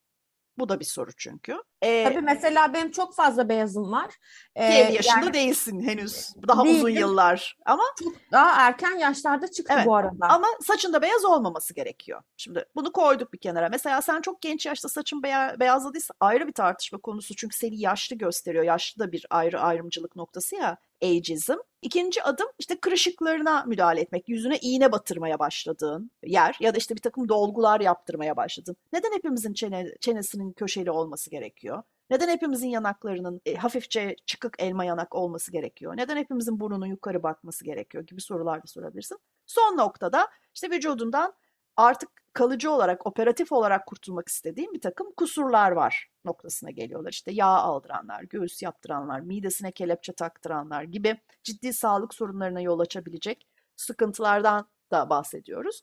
Bu 0.58 0.68
da 0.68 0.80
bir 0.80 0.84
soru 0.84 1.10
çünkü. 1.16 1.56
Ee, 1.82 2.04
Tabii 2.04 2.20
mesela 2.20 2.72
benim 2.74 2.90
çok 2.90 3.14
fazla 3.14 3.48
beyazım 3.48 3.92
var. 3.92 4.14
Ee, 4.54 4.64
50 4.64 4.94
yaşında 4.94 5.20
yani, 5.20 5.34
değilsin 5.34 5.80
henüz. 5.80 6.30
Daha 6.48 6.64
değildim. 6.64 6.78
uzun 6.78 6.88
yıllar. 6.88 7.56
Ama 7.66 7.82
çok 7.98 8.12
daha 8.32 8.66
erken 8.66 8.98
yaşlarda 8.98 9.50
çıktı 9.50 9.72
evet, 9.76 9.86
bu 9.86 9.96
arada. 9.96 10.26
Ama 10.28 10.46
saçında 10.62 11.02
beyaz 11.02 11.24
olmaması 11.24 11.74
gerekiyor. 11.74 12.22
Şimdi 12.36 12.64
bunu 12.76 12.92
koyduk 12.92 13.32
bir 13.32 13.38
kenara. 13.38 13.68
Mesela 13.68 14.02
sen 14.02 14.20
çok 14.20 14.42
genç 14.42 14.66
yaşta 14.66 14.88
saçın 14.88 15.22
beya 15.22 15.56
beyazladıysa 15.60 16.14
ayrı 16.20 16.46
bir 16.46 16.52
tartışma 16.52 16.98
konusu. 16.98 17.36
Çünkü 17.36 17.56
seni 17.56 17.80
yaşlı 17.80 18.16
gösteriyor. 18.16 18.64
Yaşlı 18.64 19.00
da 19.00 19.12
bir 19.12 19.26
ayrı 19.30 19.60
ayrımcılık 19.60 20.16
noktası 20.16 20.56
ya 20.56 20.76
ageism. 21.02 21.56
İkinci 21.82 22.22
adım 22.22 22.46
işte 22.58 22.80
kırışıklarına 22.80 23.64
müdahale 23.66 24.00
etmek. 24.00 24.28
Yüzüne 24.28 24.58
iğne 24.58 24.92
batırmaya 24.92 25.38
başladığın 25.38 26.10
yer 26.22 26.56
ya 26.60 26.74
da 26.74 26.78
işte 26.78 26.96
bir 26.96 27.00
takım 27.00 27.28
dolgular 27.28 27.80
yaptırmaya 27.80 28.36
başladın. 28.36 28.76
Neden 28.92 29.12
hepimizin 29.12 29.52
çene, 29.52 29.94
çenesinin 30.00 30.52
köşeli 30.52 30.90
olması 30.90 31.30
gerekiyor? 31.30 31.82
Neden 32.10 32.28
hepimizin 32.28 32.68
yanaklarının 32.68 33.40
e, 33.46 33.54
hafifçe 33.54 34.16
çıkık 34.26 34.56
elma 34.58 34.84
yanak 34.84 35.14
olması 35.14 35.52
gerekiyor? 35.52 35.96
Neden 35.96 36.16
hepimizin 36.16 36.60
burnunun 36.60 36.86
yukarı 36.86 37.22
bakması 37.22 37.64
gerekiyor 37.64 38.06
gibi 38.06 38.20
sorular 38.20 38.62
da 38.62 38.66
sorabilirsin. 38.66 39.18
Son 39.46 39.76
noktada 39.76 40.28
işte 40.54 40.70
vücudundan 40.70 41.34
artık 41.76 42.10
kalıcı 42.32 42.70
olarak, 42.70 43.06
operatif 43.06 43.52
olarak 43.52 43.86
kurtulmak 43.86 44.28
istediğim 44.28 44.72
bir 44.72 44.80
takım 44.80 45.12
kusurlar 45.16 45.70
var 45.70 46.10
noktasına 46.24 46.70
geliyorlar. 46.70 47.12
İşte 47.12 47.32
yağ 47.32 47.46
aldıranlar, 47.46 48.22
göğüs 48.22 48.62
yaptıranlar, 48.62 49.20
midesine 49.20 49.72
kelepçe 49.72 50.12
taktıranlar 50.12 50.82
gibi 50.82 51.20
ciddi 51.42 51.72
sağlık 51.72 52.14
sorunlarına 52.14 52.60
yol 52.60 52.80
açabilecek 52.80 53.46
sıkıntılardan 53.76 54.68
da 54.90 55.10
bahsediyoruz. 55.10 55.82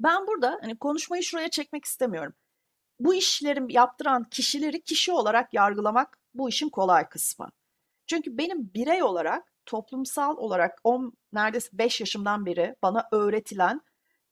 Ben 0.00 0.26
burada 0.26 0.58
hani 0.60 0.78
konuşmayı 0.78 1.22
şuraya 1.22 1.50
çekmek 1.50 1.84
istemiyorum. 1.84 2.34
Bu 3.00 3.14
işleri 3.14 3.72
yaptıran 3.72 4.24
kişileri 4.24 4.82
kişi 4.82 5.12
olarak 5.12 5.54
yargılamak 5.54 6.18
bu 6.34 6.48
işin 6.48 6.68
kolay 6.68 7.08
kısmı. 7.08 7.50
Çünkü 8.06 8.38
benim 8.38 8.74
birey 8.74 9.02
olarak 9.02 9.52
toplumsal 9.66 10.36
olarak 10.36 10.78
10 10.84 11.12
neredeyse 11.32 11.68
5 11.72 12.00
yaşımdan 12.00 12.46
beri 12.46 12.76
bana 12.82 13.08
öğretilen 13.12 13.80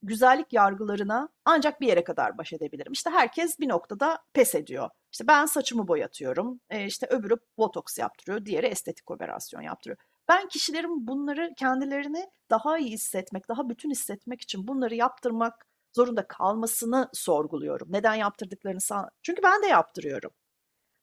güzellik 0.03 0.53
yargılarına 0.53 1.29
ancak 1.45 1.81
bir 1.81 1.87
yere 1.87 2.03
kadar 2.03 2.37
baş 2.37 2.53
edebilirim. 2.53 2.91
İşte 2.91 3.09
herkes 3.09 3.59
bir 3.59 3.69
noktada 3.69 4.19
pes 4.33 4.55
ediyor. 4.55 4.89
İşte 5.11 5.27
ben 5.27 5.45
saçımı 5.45 5.87
boyatıyorum, 5.87 6.59
e, 6.69 6.85
işte 6.85 7.07
öbürü 7.09 7.35
botoks 7.57 7.97
yaptırıyor, 7.97 8.45
diğeri 8.45 8.65
estetik 8.65 9.11
operasyon 9.11 9.61
yaptırıyor. 9.61 9.97
Ben 10.27 10.47
kişilerin 10.47 11.07
bunları 11.07 11.53
kendilerini 11.57 12.29
daha 12.49 12.77
iyi 12.77 12.91
hissetmek, 12.91 13.49
daha 13.49 13.69
bütün 13.69 13.91
hissetmek 13.91 14.41
için 14.41 14.67
bunları 14.67 14.95
yaptırmak 14.95 15.67
zorunda 15.93 16.27
kalmasını 16.27 17.09
sorguluyorum. 17.13 17.87
Neden 17.91 18.15
yaptırdıklarını 18.15 18.81
sağ... 18.81 19.09
Çünkü 19.23 19.43
ben 19.43 19.63
de 19.63 19.67
yaptırıyorum. 19.67 20.31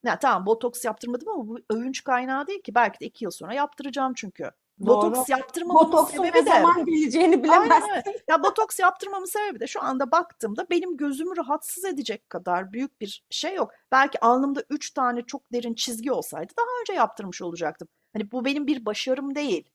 Ya 0.05 0.19
tamam 0.19 0.47
botoks 0.47 0.85
yaptırmadım 0.85 1.29
ama 1.29 1.49
bu 1.49 1.59
övünç 1.71 2.05
kaynağı 2.05 2.47
değil 2.47 2.63
ki. 2.63 2.75
Belki 2.75 3.01
de 3.01 3.07
iki 3.07 3.25
yıl 3.25 3.31
sonra 3.31 3.55
yaptıracağım 3.55 4.13
çünkü. 4.17 4.51
Botoks 4.81 5.29
yaptırmamın 5.29 5.85
Botoksun 5.85 6.17
sebebi 6.17 6.47
de... 6.47 6.51
zaman 6.51 6.85
geleceğini 6.85 7.45
bilemezsin. 7.45 7.91
Aynen. 7.91 8.05
Ya 8.29 8.43
botoks 8.43 8.79
yaptırmamın 8.79 9.27
sebebi 9.27 9.61
de 9.61 9.67
şu 9.67 9.83
anda 9.83 10.11
baktığımda 10.11 10.71
benim 10.71 10.97
gözümü 10.97 11.37
rahatsız 11.37 11.85
edecek 11.85 12.31
kadar 12.31 12.73
büyük 12.73 13.01
bir 13.01 13.25
şey 13.31 13.55
yok. 13.55 13.71
Belki 13.93 14.21
alnımda 14.21 14.65
üç 14.71 14.91
tane 14.91 15.23
çok 15.23 15.53
derin 15.53 15.75
çizgi 15.75 16.13
olsaydı 16.13 16.53
daha 16.59 16.81
önce 16.81 16.93
yaptırmış 16.93 17.43
olacaktım. 17.43 17.89
Hani 18.13 18.33
bu 18.33 18.45
benim 18.45 18.67
bir 18.67 18.87
başarım 18.87 19.35
değil. 19.35 19.71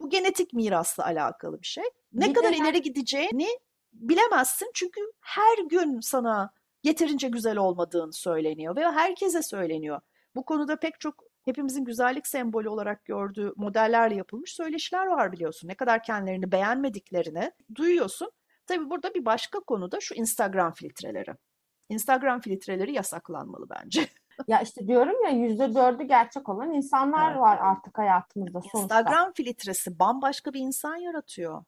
Bu 0.00 0.10
genetik 0.10 0.52
mirasla 0.52 1.04
alakalı 1.04 1.60
bir 1.62 1.66
şey. 1.66 1.84
Ne 2.12 2.28
bir 2.28 2.34
kadar 2.34 2.52
ileri 2.52 2.82
gideceğini 2.82 3.48
bilemezsin 3.92 4.70
çünkü 4.74 5.00
her 5.20 5.58
gün 5.70 6.00
sana 6.00 6.50
yeterince 6.82 7.28
güzel 7.28 7.56
olmadığın 7.56 8.10
söyleniyor 8.10 8.76
ve 8.76 8.84
herkese 8.84 9.42
söyleniyor. 9.42 10.00
Bu 10.34 10.44
konuda 10.44 10.76
pek 10.76 11.00
çok 11.00 11.27
hepimizin 11.48 11.84
güzellik 11.84 12.26
sembolü 12.26 12.68
olarak 12.68 13.04
gördüğü 13.04 13.52
modellerle 13.56 14.14
yapılmış 14.14 14.54
söyleşiler 14.54 15.06
var 15.06 15.32
biliyorsun. 15.32 15.68
Ne 15.68 15.74
kadar 15.74 16.02
kendilerini 16.02 16.52
beğenmediklerini 16.52 17.52
duyuyorsun. 17.74 18.30
Tabii 18.66 18.90
burada 18.90 19.14
bir 19.14 19.24
başka 19.24 19.60
konu 19.60 19.92
da 19.92 20.00
şu 20.00 20.14
Instagram 20.14 20.72
filtreleri. 20.72 21.34
Instagram 21.88 22.40
filtreleri 22.40 22.92
yasaklanmalı 22.92 23.66
bence. 23.70 24.08
Ya 24.48 24.60
işte 24.60 24.86
diyorum 24.86 25.24
ya 25.24 25.30
yüzde 25.30 25.74
dördü 25.74 26.02
gerçek 26.02 26.48
olan 26.48 26.72
insanlar 26.72 27.30
evet. 27.30 27.40
var 27.40 27.58
artık 27.60 27.98
hayatımızda 27.98 28.60
sonuçta. 28.60 28.78
Instagram 28.78 29.32
filtresi 29.32 29.98
bambaşka 29.98 30.52
bir 30.52 30.60
insan 30.60 30.96
yaratıyor. 30.96 31.64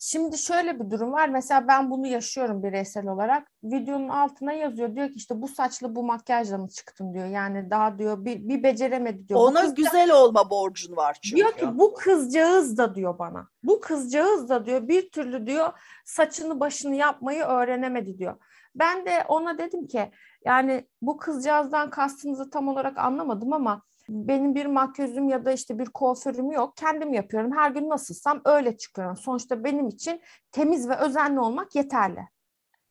Şimdi 0.00 0.38
şöyle 0.38 0.80
bir 0.80 0.90
durum 0.90 1.12
var. 1.12 1.28
Mesela 1.28 1.68
ben 1.68 1.90
bunu 1.90 2.06
yaşıyorum 2.06 2.62
bireysel 2.62 3.06
olarak. 3.06 3.48
Videonun 3.64 4.08
altına 4.08 4.52
yazıyor. 4.52 4.94
Diyor 4.94 5.08
ki 5.08 5.14
işte 5.14 5.42
bu 5.42 5.48
saçla 5.48 5.96
bu 5.96 6.02
makyajla 6.02 6.58
mı 6.58 6.68
çıktın 6.68 7.14
diyor. 7.14 7.26
Yani 7.26 7.70
daha 7.70 7.98
diyor 7.98 8.24
bir, 8.24 8.48
bir 8.48 8.62
beceremedi 8.62 9.28
diyor. 9.28 9.40
Ona 9.40 9.64
güzel 9.64 10.10
olma 10.10 10.50
borcun 10.50 10.96
var 10.96 11.18
çünkü. 11.22 11.36
Diyor 11.36 11.52
ki 11.52 11.78
bu 11.78 11.94
kızcağız 11.94 12.78
da 12.78 12.94
diyor 12.94 13.18
bana. 13.18 13.48
Bu 13.62 13.80
kızcağız 13.80 14.48
da 14.48 14.66
diyor 14.66 14.88
bir 14.88 15.10
türlü 15.10 15.46
diyor 15.46 15.72
saçını 16.04 16.60
başını 16.60 16.94
yapmayı 16.94 17.42
öğrenemedi 17.42 18.18
diyor. 18.18 18.36
Ben 18.74 19.06
de 19.06 19.24
ona 19.28 19.58
dedim 19.58 19.86
ki 19.86 20.10
yani 20.44 20.88
bu 21.02 21.16
kızcağızdan 21.16 21.90
kastınızı 21.90 22.50
tam 22.50 22.68
olarak 22.68 22.98
anlamadım 22.98 23.52
ama 23.52 23.82
benim 24.08 24.54
bir 24.54 24.66
makyözüm 24.66 25.28
ya 25.28 25.44
da 25.44 25.52
işte 25.52 25.78
bir 25.78 25.86
kuaförüm 25.86 26.50
yok. 26.50 26.76
Kendim 26.76 27.12
yapıyorum. 27.12 27.56
Her 27.56 27.70
gün 27.70 27.88
nasılsam 27.88 28.40
öyle 28.44 28.76
çıkıyorum. 28.76 29.16
Sonuçta 29.16 29.64
benim 29.64 29.88
için 29.88 30.22
temiz 30.52 30.88
ve 30.88 30.96
özenli 30.96 31.40
olmak 31.40 31.74
yeterli. 31.74 32.20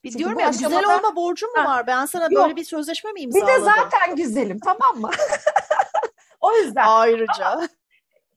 Bir 0.04 0.10
Çünkü 0.10 0.20
diyorum 0.20 0.40
ya 0.40 0.48
aşamada... 0.48 0.82
güzel 0.82 0.98
olma 0.98 1.16
borcum 1.16 1.50
mu 1.50 1.64
var? 1.64 1.88
Ben 1.88 2.06
sana 2.06 2.24
yok. 2.24 2.44
böyle 2.44 2.56
bir 2.56 2.64
sözleşme 2.64 3.12
mi 3.12 3.22
imzaladım? 3.22 3.56
Bir 3.56 3.62
de 3.62 3.66
zaten 3.66 4.16
güzelim 4.16 4.60
tamam 4.60 5.02
mı? 5.02 5.12
o 6.42 6.54
yüzden. 6.54 6.88
Ayrıca. 6.88 7.70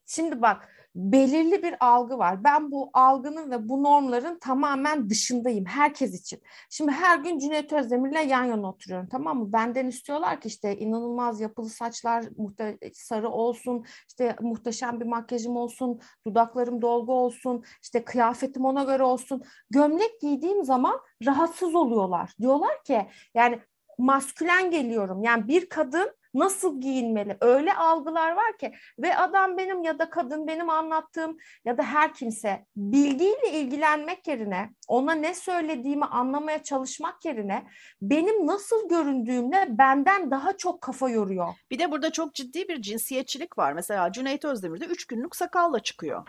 Şimdi 0.07 0.43
bak 0.43 0.69
belirli 0.95 1.63
bir 1.63 1.75
algı 1.81 2.19
var. 2.19 2.45
Ben 2.45 2.71
bu 2.71 2.91
algının 2.93 3.51
ve 3.51 3.69
bu 3.69 3.83
normların 3.83 4.39
tamamen 4.39 5.11
dışındayım 5.11 5.65
herkes 5.65 6.21
için. 6.21 6.43
Şimdi 6.71 6.93
her 6.93 7.19
gün 7.19 7.39
Cüneyt 7.39 7.73
Özdemir'le 7.73 8.29
yan 8.29 8.45
yana 8.45 8.69
oturuyorum 8.69 9.09
tamam 9.09 9.39
mı? 9.39 9.53
Benden 9.53 9.87
istiyorlar 9.87 10.41
ki 10.41 10.49
işte 10.49 10.77
inanılmaz 10.77 11.41
yapılı 11.41 11.69
saçlar 11.69 12.25
muhte 12.37 12.79
sarı 12.95 13.29
olsun, 13.29 13.85
işte 14.09 14.37
muhteşem 14.41 15.01
bir 15.01 15.07
makyajım 15.07 15.57
olsun, 15.57 16.01
dudaklarım 16.27 16.83
dolgu 16.83 17.13
olsun, 17.13 17.65
işte 17.83 18.05
kıyafetim 18.05 18.65
ona 18.65 18.85
göre 18.85 19.03
olsun. 19.03 19.43
Gömlek 19.71 20.21
giydiğim 20.21 20.65
zaman 20.65 21.01
rahatsız 21.27 21.75
oluyorlar. 21.75 22.33
Diyorlar 22.41 22.85
ki 22.85 23.07
yani 23.35 23.61
maskülen 23.99 24.71
geliyorum. 24.71 25.23
Yani 25.23 25.49
bir 25.49 25.69
kadın 25.69 26.20
nasıl 26.35 26.81
giyinmeli 26.81 27.37
öyle 27.41 27.75
algılar 27.75 28.33
var 28.33 28.59
ki 28.59 28.73
ve 28.99 29.17
adam 29.17 29.59
benim 29.59 29.83
ya 29.83 29.99
da 29.99 30.11
kadın 30.11 30.47
benim 30.47 30.71
anlattığım 30.71 31.37
ya 31.65 31.79
da 31.79 31.83
her 31.83 32.15
kimse 32.15 32.67
bildiğiyle 32.77 33.51
ilgilenmek 33.53 34.29
yerine 34.29 34.71
ona 34.89 35.13
ne 35.13 35.35
söylediğimi 35.35 36.05
anlamaya 36.05 36.63
çalışmak 36.63 37.25
yerine 37.25 37.67
benim 38.03 38.47
nasıl 38.47 38.89
göründüğümle 38.89 39.67
benden 39.71 40.31
daha 40.31 40.57
çok 40.57 40.81
kafa 40.81 41.11
yoruyor. 41.11 41.55
Bir 41.71 41.79
de 41.79 41.91
burada 41.91 42.13
çok 42.13 42.35
ciddi 42.35 42.69
bir 42.69 42.83
cinsiyetçilik 42.83 43.59
var. 43.59 43.73
Mesela 43.73 44.13
Cüneyt 44.13 44.45
Özdemir 44.45 44.81
de 44.81 44.85
üç 44.85 45.07
günlük 45.07 45.37
sakalla 45.37 45.81
çıkıyor. 45.81 46.29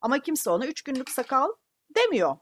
Ama 0.00 0.18
kimse 0.18 0.50
ona 0.50 0.66
üç 0.66 0.82
günlük 0.82 1.10
sakal 1.10 1.48
demiyor. 1.96 2.36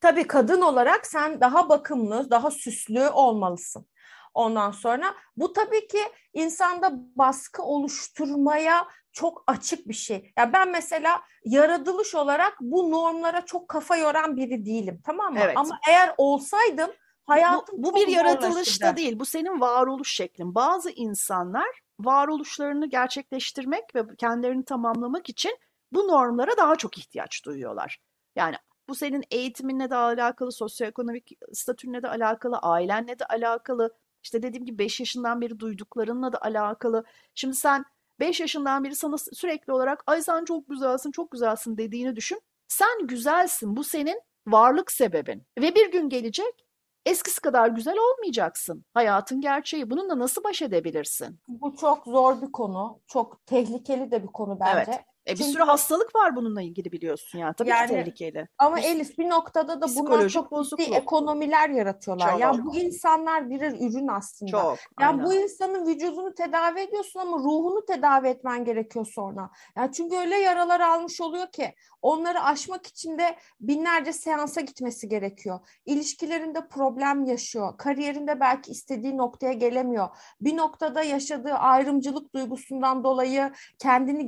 tabii 0.00 0.26
kadın 0.26 0.60
olarak 0.60 1.06
sen 1.06 1.40
daha 1.40 1.68
bakımlı, 1.68 2.30
daha 2.30 2.50
süslü 2.50 3.08
olmalısın. 3.08 3.86
Ondan 4.34 4.70
sonra 4.70 5.14
bu 5.36 5.52
tabii 5.52 5.86
ki 5.86 6.00
insanda 6.32 6.92
baskı 7.16 7.62
oluşturmaya 7.62 8.86
çok 9.12 9.44
açık 9.46 9.88
bir 9.88 9.94
şey. 9.94 10.32
Ya 10.38 10.52
ben 10.52 10.70
mesela 10.70 11.20
yaratılış 11.44 12.14
olarak 12.14 12.56
bu 12.60 12.90
normlara 12.90 13.44
çok 13.44 13.68
kafa 13.68 13.96
yoran 13.96 14.36
biri 14.36 14.66
değilim. 14.66 15.00
Tamam 15.06 15.32
mı? 15.32 15.40
Evet. 15.42 15.56
Ama 15.56 15.78
eğer 15.88 16.14
olsaydım 16.18 16.90
hayatım 17.26 17.78
bu, 17.78 17.92
bu 17.92 17.96
bir 17.96 18.08
yaratılış 18.08 18.42
da 18.42 18.50
zorlaşırdı. 18.50 18.96
değil. 18.96 19.18
Bu 19.18 19.24
senin 19.24 19.60
varoluş 19.60 20.14
şeklin. 20.14 20.54
Bazı 20.54 20.90
insanlar 20.90 21.68
varoluşlarını 22.00 22.86
gerçekleştirmek 22.86 23.94
ve 23.94 24.02
kendilerini 24.18 24.64
tamamlamak 24.64 25.28
için 25.28 25.58
bu 25.92 26.08
normlara 26.08 26.56
daha 26.56 26.76
çok 26.76 26.98
ihtiyaç 26.98 27.44
duyuyorlar. 27.44 28.00
Yani 28.36 28.56
bu 28.88 28.94
senin 28.94 29.24
eğitiminle 29.30 29.90
de 29.90 29.96
alakalı, 29.96 30.52
sosyoekonomik 30.52 31.32
statünle 31.52 32.02
de 32.02 32.08
alakalı, 32.08 32.58
ailenle 32.58 33.18
de 33.18 33.24
alakalı. 33.24 33.94
İşte 34.24 34.42
dediğim 34.42 34.64
gibi 34.66 34.78
5 34.78 35.00
yaşından 35.00 35.40
beri 35.40 35.58
duyduklarınla 35.58 36.32
da 36.32 36.42
alakalı. 36.42 37.04
Şimdi 37.34 37.54
sen 37.54 37.84
5 38.20 38.40
yaşından 38.40 38.84
beri 38.84 38.94
sana 38.96 39.18
sürekli 39.18 39.72
olarak 39.72 40.02
ay 40.06 40.22
sen 40.22 40.44
çok 40.44 40.68
güzelsin, 40.68 41.10
çok 41.10 41.30
güzelsin 41.30 41.76
dediğini 41.76 42.16
düşün. 42.16 42.40
Sen 42.68 43.06
güzelsin. 43.06 43.76
Bu 43.76 43.84
senin 43.84 44.20
varlık 44.46 44.92
sebebin. 44.92 45.42
Ve 45.58 45.74
bir 45.74 45.92
gün 45.92 46.08
gelecek 46.08 46.66
eskisi 47.06 47.40
kadar 47.40 47.68
güzel 47.68 47.96
olmayacaksın. 47.98 48.84
Hayatın 48.94 49.40
gerçeği. 49.40 49.90
Bununla 49.90 50.18
nasıl 50.18 50.44
baş 50.44 50.62
edebilirsin? 50.62 51.38
Bu 51.48 51.76
çok 51.76 52.04
zor 52.04 52.42
bir 52.42 52.52
konu. 52.52 53.00
Çok 53.06 53.46
tehlikeli 53.46 54.10
de 54.10 54.22
bir 54.22 54.28
konu 54.28 54.60
bence. 54.60 54.90
Evet. 54.90 55.00
E 55.26 55.32
bir 55.32 55.36
Çünkü- 55.36 55.50
sürü 55.52 55.62
hastalık 55.62 56.14
var 56.14 56.36
bununla 56.36 56.62
ilgili 56.62 56.92
biliyorsun 56.92 57.38
yani. 57.38 57.54
Tabii 57.54 57.68
Yani- 57.70 57.86
ki 57.88 57.94
tehlikeli. 57.94 58.48
Ama 58.58 58.76
Bir- 58.76 58.82
Elif 58.82 59.18
bir 59.18 59.28
noktada 59.28 59.80
da 59.80 59.86
bunlar 59.96 60.28
çok 60.28 60.44
ciddi 60.44 60.50
bozukluk. 60.50 60.92
ekonomiler 60.92 61.68
yaratıyorlar. 61.70 62.30
Çok. 62.30 62.40
Yani 62.40 62.64
bu 62.64 62.76
insanlar 62.76 63.50
birer 63.50 63.70
ürün 63.72 64.08
aslında. 64.08 64.50
Çok. 64.50 64.78
Ya 65.00 65.08
aynen. 65.08 65.24
bu 65.24 65.34
insanın 65.34 65.86
vücudunu 65.86 66.34
tedavi 66.34 66.80
ediyorsun 66.80 67.20
ama 67.20 67.36
ruhunu 67.38 67.84
tedavi 67.84 68.28
etmen 68.28 68.64
gerekiyor 68.64 69.06
sonra. 69.06 69.50
Ya 69.76 69.92
çünkü 69.92 70.16
öyle 70.16 70.36
yaralar 70.36 70.80
almış 70.80 71.20
oluyor 71.20 71.46
ki 71.52 71.74
onları 72.02 72.40
aşmak 72.42 72.86
için 72.86 73.18
de 73.18 73.36
binlerce 73.60 74.12
seansa 74.12 74.60
gitmesi 74.60 75.08
gerekiyor. 75.08 75.60
İlişkilerinde 75.86 76.68
problem 76.68 77.24
yaşıyor. 77.24 77.78
Kariyerinde 77.78 78.40
belki 78.40 78.70
istediği 78.72 79.16
noktaya 79.16 79.52
gelemiyor. 79.52 80.08
Bir 80.40 80.56
noktada 80.56 81.02
yaşadığı 81.02 81.52
ayrımcılık 81.54 82.34
duygusundan 82.34 83.04
dolayı 83.04 83.52
kendini 83.78 84.26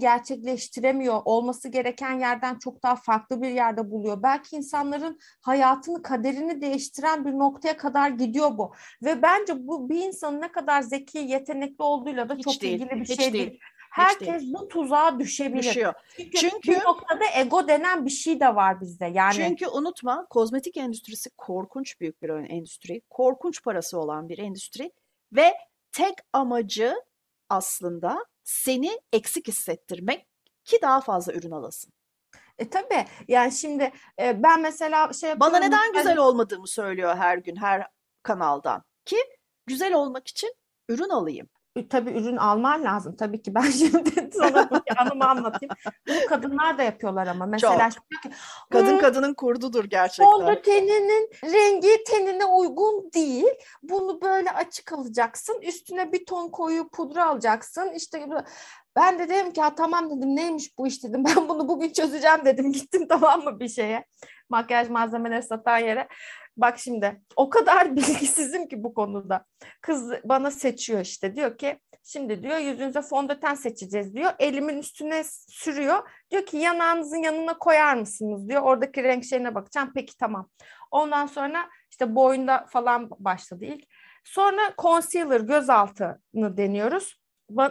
gerçekleştiremiyor. 0.86 1.22
Olması 1.24 1.68
gereken 1.68 2.20
yerden 2.20 2.58
çok 2.58 2.82
daha 2.82 2.96
farklı 2.96 3.42
bir 3.42 3.50
yerde 3.50 3.90
buluyor. 3.90 4.22
Belki 4.22 4.56
insanların 4.56 5.18
hayatını, 5.40 6.02
kaderini 6.02 6.60
değiştiren 6.60 7.24
bir 7.24 7.32
noktaya 7.32 7.76
kadar 7.76 8.10
gidiyor 8.10 8.58
bu. 8.58 8.72
Ve 9.04 9.22
bence 9.22 9.66
bu 9.66 9.88
bir 9.88 10.00
insanın 10.00 10.40
ne 10.40 10.52
kadar 10.52 10.82
zeki, 10.82 11.18
yetenekli 11.18 11.82
olduğuyla 11.82 12.28
da 12.28 12.34
Hiç 12.34 12.44
çok 12.44 12.60
değil, 12.60 12.80
ilgili 12.80 13.00
bir 13.00 13.06
şey 13.06 13.32
değil, 13.32 13.32
değil. 13.32 13.60
Herkes 13.90 14.42
bu 14.42 14.68
tuzağa 14.68 15.18
düşebilir. 15.18 15.62
Düşüyor. 15.62 15.94
Çünkü, 16.16 16.38
Çünkü- 16.38 16.72
bir 16.72 16.84
noktada 16.84 17.24
ego 17.34 17.68
denen 17.68 18.04
bir 18.04 18.10
şey 18.10 18.40
de 18.40 18.54
var 18.54 18.80
bizde. 18.80 19.06
Yani 19.06 19.34
Çünkü 19.34 19.68
unutma 19.68 20.26
kozmetik 20.30 20.76
endüstrisi 20.76 21.30
korkunç 21.36 22.00
büyük 22.00 22.22
bir 22.22 22.28
endüstri. 22.28 23.02
Korkunç 23.10 23.62
parası 23.62 23.98
olan 24.00 24.28
bir 24.28 24.38
endüstri. 24.38 24.92
Ve 25.32 25.54
tek 25.92 26.14
amacı 26.32 26.94
aslında 27.48 28.24
seni 28.44 29.00
eksik 29.12 29.48
hissettirmek 29.48 30.26
ki 30.66 30.78
daha 30.82 31.00
fazla 31.00 31.32
ürün 31.32 31.50
alasın. 31.50 31.92
e, 32.58 32.70
tabii 32.70 33.04
yani 33.28 33.52
şimdi 33.52 33.92
e, 34.20 34.42
ben 34.42 34.60
mesela 34.60 35.12
şey 35.12 35.40
Bana 35.40 35.58
neden 35.58 35.92
güzel 35.92 36.18
olmadığımı 36.18 36.68
söylüyor 36.68 37.16
her 37.16 37.38
gün 37.38 37.56
her 37.56 37.86
kanaldan. 38.22 38.82
Ki 39.04 39.16
güzel 39.66 39.94
olmak 39.94 40.28
için 40.28 40.54
ürün 40.88 41.08
alayım. 41.08 41.48
E, 41.76 41.88
Tabii 41.88 42.10
ürün 42.10 42.36
alman 42.36 42.84
lazım. 42.84 43.16
Tabii 43.16 43.42
ki 43.42 43.54
ben 43.54 43.60
şimdi 43.70 44.30
sana 44.34 44.68
anımı 44.98 45.28
anlatayım. 45.28 45.74
Bunu 46.08 46.26
kadınlar 46.28 46.78
da 46.78 46.82
yapıyorlar 46.82 47.26
ama. 47.26 47.46
Mesela 47.46 47.90
Çok. 47.90 48.22
ki, 48.22 48.30
Kadın 48.70 48.92
"Hmm, 48.92 48.98
kadının 48.98 49.34
kurdudur 49.34 49.84
gerçekten. 49.84 50.24
Fondöteninin 50.24 51.30
rengi 51.44 52.04
tenine 52.04 52.44
uygun 52.44 53.10
değil. 53.14 53.46
Bunu 53.82 54.20
böyle 54.20 54.52
açık 54.52 54.92
alacaksın. 54.92 55.60
Üstüne 55.62 56.12
bir 56.12 56.26
ton 56.26 56.48
koyu 56.48 56.88
pudra 56.88 57.26
alacaksın. 57.26 57.92
İşte 57.92 58.26
ben 58.96 59.18
de 59.18 59.28
dedim 59.28 59.52
ki 59.52 59.60
tamam 59.76 60.10
dedim 60.10 60.36
neymiş 60.36 60.78
bu 60.78 60.86
iş 60.86 61.04
dedim. 61.04 61.24
Ben 61.36 61.48
bunu 61.48 61.68
bugün 61.68 61.92
çözeceğim 61.92 62.44
dedim. 62.44 62.72
Gittim 62.72 63.06
tamam 63.08 63.44
mı 63.44 63.60
bir 63.60 63.68
şeye. 63.68 64.04
Makyaj 64.50 64.88
malzemeleri 64.88 65.42
satan 65.42 65.78
yere. 65.78 66.08
Bak 66.56 66.78
şimdi 66.78 67.20
o 67.36 67.50
kadar 67.50 67.96
bilgisizim 67.96 68.68
ki 68.68 68.84
bu 68.84 68.94
konuda. 68.94 69.44
Kız 69.80 70.10
bana 70.24 70.50
seçiyor 70.50 71.00
işte 71.00 71.36
diyor 71.36 71.58
ki 71.58 71.80
şimdi 72.04 72.42
diyor 72.42 72.58
yüzünüze 72.58 73.02
fondöten 73.02 73.54
seçeceğiz 73.54 74.14
diyor. 74.14 74.32
Elimin 74.38 74.78
üstüne 74.78 75.22
sürüyor. 75.48 76.10
Diyor 76.30 76.46
ki 76.46 76.56
yanağınızın 76.56 77.22
yanına 77.22 77.58
koyar 77.58 77.94
mısınız 77.94 78.48
diyor. 78.48 78.62
Oradaki 78.62 79.02
renk 79.02 79.24
şeyine 79.24 79.54
bakacağım. 79.54 79.92
Peki 79.94 80.16
tamam. 80.16 80.48
Ondan 80.90 81.26
sonra 81.26 81.68
işte 81.90 82.14
boyunda 82.14 82.66
falan 82.68 83.10
başladı 83.18 83.64
ilk. 83.64 83.84
Sonra 84.24 84.74
concealer 84.78 85.40
gözaltını 85.40 86.56
deniyoruz. 86.56 87.25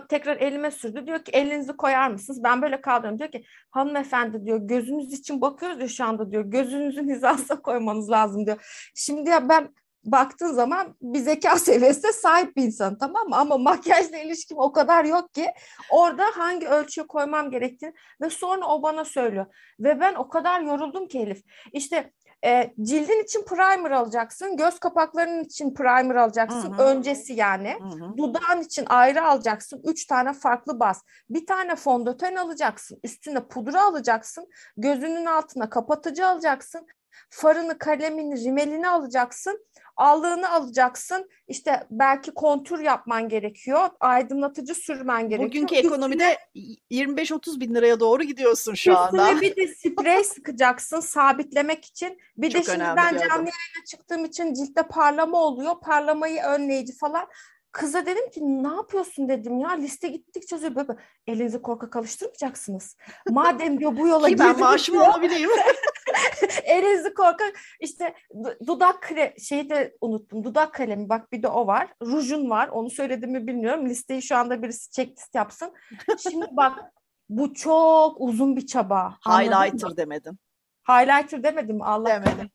Tekrar 0.10 0.38
elime 0.38 0.72
sürdü. 0.72 1.08
Diyor 1.08 1.20
ki 1.20 1.32
elinizi 1.32 1.78
koyar 1.78 2.12
mısınız? 2.12 2.44
Ben 2.44 2.62
böyle 2.62 2.82
kaldım. 2.82 3.20
Diyor 3.20 3.32
ki 3.32 3.44
hanımefendi 3.72 4.46
diyor 4.46 4.60
gözünüz 4.62 5.14
için 5.14 5.42
bakıyoruz 5.42 5.82
ya 5.82 5.88
şu 5.88 6.06
anda 6.06 6.32
diyor. 6.32 6.44
Gözünüzün 6.46 7.10
hizasına 7.10 7.62
koymanız 7.62 8.10
lazım 8.10 8.46
diyor. 8.46 8.92
Şimdi 8.96 9.30
ya 9.30 9.50
ben 9.50 9.70
baktığın 10.04 10.54
zaman 10.54 10.96
bir 11.02 11.20
zeka 11.20 11.60
seviyesine 11.60 12.12
sahip 12.14 12.56
bir 12.56 12.64
insan 12.64 12.98
tamam 12.98 13.30
mı? 13.30 13.36
Ama 13.36 13.58
makyajla 13.58 14.18
ilişkim 14.18 14.58
o 14.58 14.72
kadar 14.72 15.06
yok 15.06 15.34
ki 15.34 15.48
orada 15.92 16.24
hangi 16.34 16.68
ölçüye 16.68 17.08
koymam 17.08 17.52
gerektiğini 17.52 17.94
ve 18.22 18.30
sonra 18.30 18.68
o 18.68 18.84
bana 18.84 19.06
söylüyor. 19.06 19.46
Ve 19.80 20.00
ben 20.00 20.16
o 20.16 20.30
kadar 20.30 20.62
yoruldum 20.62 21.08
ki 21.08 21.20
Elif. 21.20 21.42
İşte 21.74 22.12
e, 22.46 22.74
cildin 22.82 23.24
için 23.24 23.46
primer 23.46 23.92
alacaksın, 23.92 24.58
göz 24.58 24.80
kapaklarının 24.80 25.44
için 25.44 25.74
primer 25.74 26.16
alacaksın, 26.16 26.74
Hı 26.74 26.78
hı. 26.78 26.82
öncesi 26.82 27.34
yani. 27.34 27.78
Hı 27.80 28.06
hı. 28.06 28.18
Dudağın 28.18 28.62
için 28.62 28.86
ayrı 28.90 29.24
alacaksın. 29.24 29.82
Üç 29.84 30.06
tane 30.06 30.34
farklı 30.34 30.80
baz. 30.80 31.04
Bir 31.30 31.46
tane 31.46 31.76
fondöten 31.76 32.36
alacaksın. 32.36 33.00
Üstüne 33.04 33.48
pudra 33.48 33.84
alacaksın. 33.84 34.50
Gözünün 34.78 35.26
altına 35.26 35.70
kapatıcı 35.70 36.28
alacaksın. 36.28 36.88
Farını, 37.30 37.78
kalemini, 37.78 38.44
rimelini 38.46 38.90
alacaksın. 38.90 39.66
Allığını 39.98 40.50
alacaksın. 40.52 41.30
İşte 41.48 41.88
belki 41.92 42.32
kontür 42.34 42.80
yapman 42.80 43.30
gerekiyor. 43.30 43.90
Aydınlatıcı 44.00 44.76
sürmen 44.76 45.30
gerekiyor. 45.30 45.50
Bugünkü 45.50 45.76
Üstüne- 45.76 45.88
ekonomide 45.88 46.38
25-30 46.92 47.60
bin 47.60 47.76
liraya 47.76 48.00
doğru 48.00 48.24
gidiyorsun 48.24 48.74
şu 48.74 48.92
Üstüne 48.92 49.22
anda. 49.22 49.42
bir 49.42 49.56
de 49.56 49.68
sprey 49.68 50.24
sıkacaksın 50.24 51.00
sabitlemek 51.00 51.86
için. 51.86 52.18
Bir 52.38 52.48
de 52.48 52.58
Çok 52.58 52.66
şimdi 52.66 52.78
önemli 52.78 52.98
ben 52.98 53.10
canlı 53.12 53.24
yayına 53.32 53.86
çıktığım 53.88 54.26
için 54.26 54.54
ciltte 54.54 54.84
parlama 54.84 55.38
oluyor. 55.38 55.76
Parlamayı 55.82 56.42
önleyici 56.42 56.98
falan. 56.98 57.28
Kıza 57.76 58.06
dedim 58.06 58.30
ki 58.30 58.42
ne 58.64 58.68
yapıyorsun 58.68 59.30
dedim 59.30 59.60
ya 59.60 59.70
liste 59.70 60.08
gittikçe 60.08 60.56
uzuyor. 60.56 60.76
Böyle, 60.76 60.96
elinizi 61.28 61.62
korkak 61.62 61.96
alıştırmayacaksınız. 61.96 62.98
Madem 63.30 63.80
diyor 63.80 63.98
bu 63.98 64.08
yola 64.08 64.28
Ki 64.28 64.40
ben 64.40 64.48
girdiniz 64.48 64.62
maaşımı 64.62 65.08
alabileyim. 65.08 65.50
elinizi 66.64 67.14
korkak 67.14 67.54
işte 67.80 68.16
du- 68.32 68.68
dudak 68.68 69.02
kre 69.02 69.36
şeyi 69.40 69.70
de 69.70 69.96
unuttum. 70.02 70.44
Dudak 70.44 70.74
kalemi 70.74 71.10
bak 71.10 71.32
bir 71.32 71.44
de 71.44 71.48
o 71.48 71.68
var. 71.68 71.94
Rujun 72.02 72.50
var. 72.50 72.68
Onu 72.68 72.90
söyledim 72.90 73.32
mi 73.32 73.48
bilmiyorum. 73.48 73.90
Listeyi 73.90 74.22
şu 74.22 74.36
anda 74.36 74.64
birisi 74.64 74.92
checklist 74.92 75.36
yapsın. 75.36 75.74
Şimdi 76.18 76.46
bak 76.52 76.80
bu 77.30 77.54
çok 77.54 78.22
uzun 78.22 78.56
bir 78.56 78.66
çaba. 78.66 79.18
Highlighter 79.26 79.98
demedin. 79.98 80.40
Highlighter 80.88 81.44
demedim 81.44 81.82
Allah. 81.82 82.10
Demedim. 82.10 82.50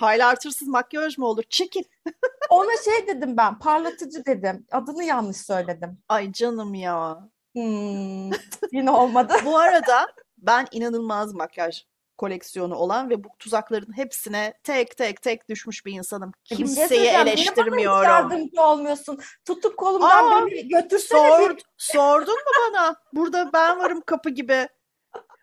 Highlighter'sız 0.00 0.68
makyaj 0.68 1.18
mı 1.18 1.26
olur? 1.26 1.42
Çekil. 1.50 1.82
Ona 2.50 2.70
şey 2.84 3.06
dedim 3.06 3.36
ben 3.36 3.58
parlatıcı 3.58 4.26
dedim. 4.26 4.66
Adını 4.72 5.04
yanlış 5.04 5.36
söyledim. 5.36 5.98
Ay 6.08 6.32
canım 6.32 6.74
ya. 6.74 7.18
Hmm, 7.54 8.30
yine 8.72 8.90
olmadı. 8.90 9.34
Bu 9.44 9.58
arada 9.58 10.12
ben 10.38 10.66
inanılmaz 10.72 11.34
makyaj 11.34 11.84
koleksiyonu 12.18 12.74
olan 12.74 13.10
ve 13.10 13.24
bu 13.24 13.28
tuzakların 13.38 13.96
hepsine 13.96 14.54
tek 14.62 14.96
tek 14.96 15.22
tek 15.22 15.48
düşmüş 15.48 15.86
bir 15.86 15.92
insanım. 15.92 16.32
Bir 16.44 16.48
şey 16.48 16.56
Kimseyi 16.56 17.00
niye 17.00 17.14
bana 17.14 17.28
eleştirmiyorum. 17.30 18.04
yardımcı 18.10 18.62
olmuyorsun. 18.62 19.20
Tutup 19.44 19.76
kolumdan 19.76 20.32
Aa, 20.32 20.46
beni 20.46 20.68
götürsene 20.68 21.28
Sord, 21.28 21.56
bir. 21.56 21.64
sordun 21.78 22.34
mu 22.34 22.50
bana? 22.72 22.94
Burada 23.12 23.50
ben 23.52 23.78
varım 23.78 24.00
kapı 24.06 24.30
gibi. 24.30 24.68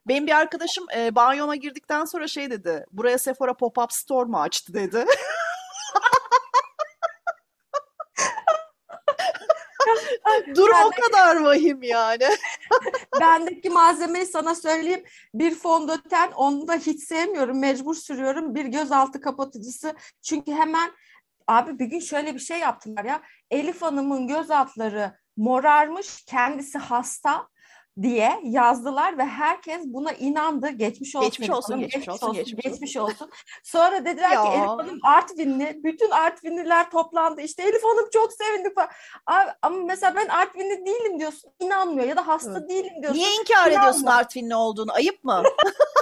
Benim 0.08 0.28
bir 0.28 0.32
arkadaşım 0.32 0.86
e, 0.96 1.16
banyoma 1.16 1.56
girdikten 1.56 2.06
sonra 2.06 2.28
şey 2.28 2.52
dedi. 2.52 2.86
Buraya 2.92 3.18
Sephora 3.18 3.52
pop-up 3.52 3.94
store 3.94 4.30
mu 4.30 4.42
açtı 4.42 4.74
dedi. 4.74 5.06
Durum 10.56 10.78
o 10.86 10.90
kadar 10.90 11.42
vahim 11.42 11.84
yani. 11.84 12.28
Bendeki 13.20 13.70
malzemeyi 13.70 14.26
sana 14.26 14.56
söyleyeyim. 14.56 15.04
Bir 15.34 15.56
fondöten 15.56 16.32
onu 16.32 16.68
da 16.68 16.76
hiç 16.76 17.04
sevmiyorum. 17.04 17.60
Mecbur 17.60 17.96
sürüyorum. 17.96 18.56
Bir 18.56 18.66
gözaltı 18.66 19.22
kapatıcısı. 19.22 19.96
Çünkü 20.22 20.52
hemen 20.52 20.92
abi 21.48 21.80
bir 21.80 21.86
gün 21.86 22.00
şöyle 22.00 22.34
bir 22.34 22.40
şey 22.40 22.60
yaptılar 22.60 23.06
ya. 23.06 23.22
Elif 23.52 23.82
Hanım'ın 23.82 24.28
göz 24.28 24.52
altları 24.52 25.18
morarmış. 25.38 26.26
Kendisi 26.26 26.78
hasta 26.78 27.48
diye 28.02 28.40
yazdılar 28.44 29.18
ve 29.18 29.26
herkes 29.26 29.82
buna 29.86 30.12
inandı. 30.12 30.70
Geçmiş 30.70 31.16
olsun. 31.16 31.30
Geçmiş 31.30 31.50
olsun, 31.50 31.80
geçmiş, 31.80 32.06
geçmiş 32.06 32.24
olsun, 32.24 32.34
geçmiş, 32.34 32.64
geçmiş 32.64 32.98
olsun. 32.98 33.32
Sonra 33.64 34.06
dediler 34.06 34.32
ki 34.32 34.50
Elif 34.50 34.68
Hanım 34.68 35.00
Artvinli. 35.04 35.80
Bütün 35.84 36.10
Artvinliler 36.10 36.92
toplandı. 36.92 37.42
İşte 37.42 37.64
Elif 37.64 37.84
Hanım 37.84 38.10
çok 38.14 38.34
sevindik 38.34 38.76
falan. 38.76 38.90
ama 39.62 39.78
mesela 39.78 40.16
ben 40.16 40.28
Artvinli 40.28 40.86
değilim 40.86 41.20
diyorsun. 41.20 41.52
inanmıyor 41.60 42.08
ya 42.08 42.16
da 42.16 42.28
hasta 42.28 42.52
evet. 42.60 42.70
değilim 42.70 42.94
diyorsun. 43.02 43.20
Niye 43.20 43.30
inkar 43.34 43.54
inanmıyor. 43.56 43.80
ediyorsun 43.80 44.06
Artvinli 44.06 44.56
olduğunu? 44.56 44.92
Ayıp 44.94 45.24
mı? 45.24 45.44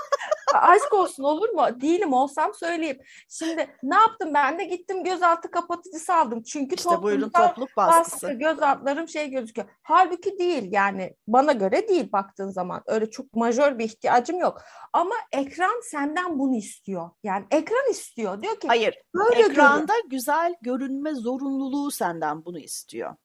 aşk 0.61 0.93
olsun 0.93 1.23
olur 1.23 1.49
mu? 1.49 1.81
Değilim 1.81 2.13
olsam 2.13 2.53
söyleyeyim. 2.53 2.97
Şimdi 3.29 3.67
ne 3.83 3.95
yaptım 3.95 4.33
ben 4.33 4.59
de 4.59 4.63
gittim 4.63 5.03
gözaltı 5.03 5.51
kapatıcısı 5.51 6.13
aldım. 6.13 6.43
Çünkü 6.43 6.75
işte 6.75 7.01
buyurun 7.01 7.29
topluk 7.29 7.69
baskısı. 7.77 8.27
baskı 8.27 8.39
göz 8.39 8.61
altlarım 8.61 9.07
şey 9.07 9.29
gözüküyor. 9.29 9.67
Halbuki 9.81 10.39
değil 10.39 10.71
yani 10.71 11.15
bana 11.27 11.51
göre 11.51 11.87
değil 11.87 12.11
baktığın 12.11 12.49
zaman. 12.49 12.83
Öyle 12.85 13.09
çok 13.09 13.33
majör 13.33 13.79
bir 13.79 13.85
ihtiyacım 13.85 14.39
yok. 14.39 14.61
Ama 14.93 15.15
ekran 15.31 15.81
senden 15.83 16.39
bunu 16.39 16.55
istiyor. 16.55 17.09
Yani 17.23 17.45
ekran 17.51 17.91
istiyor. 17.91 18.41
Diyor 18.41 18.59
ki 18.59 18.67
Hayır. 18.67 18.95
Ekranda 19.35 19.93
görün. 19.93 20.09
güzel 20.09 20.55
görünme 20.61 21.13
zorunluluğu 21.13 21.91
senden 21.91 22.45
bunu 22.45 22.59
istiyor. 22.59 23.15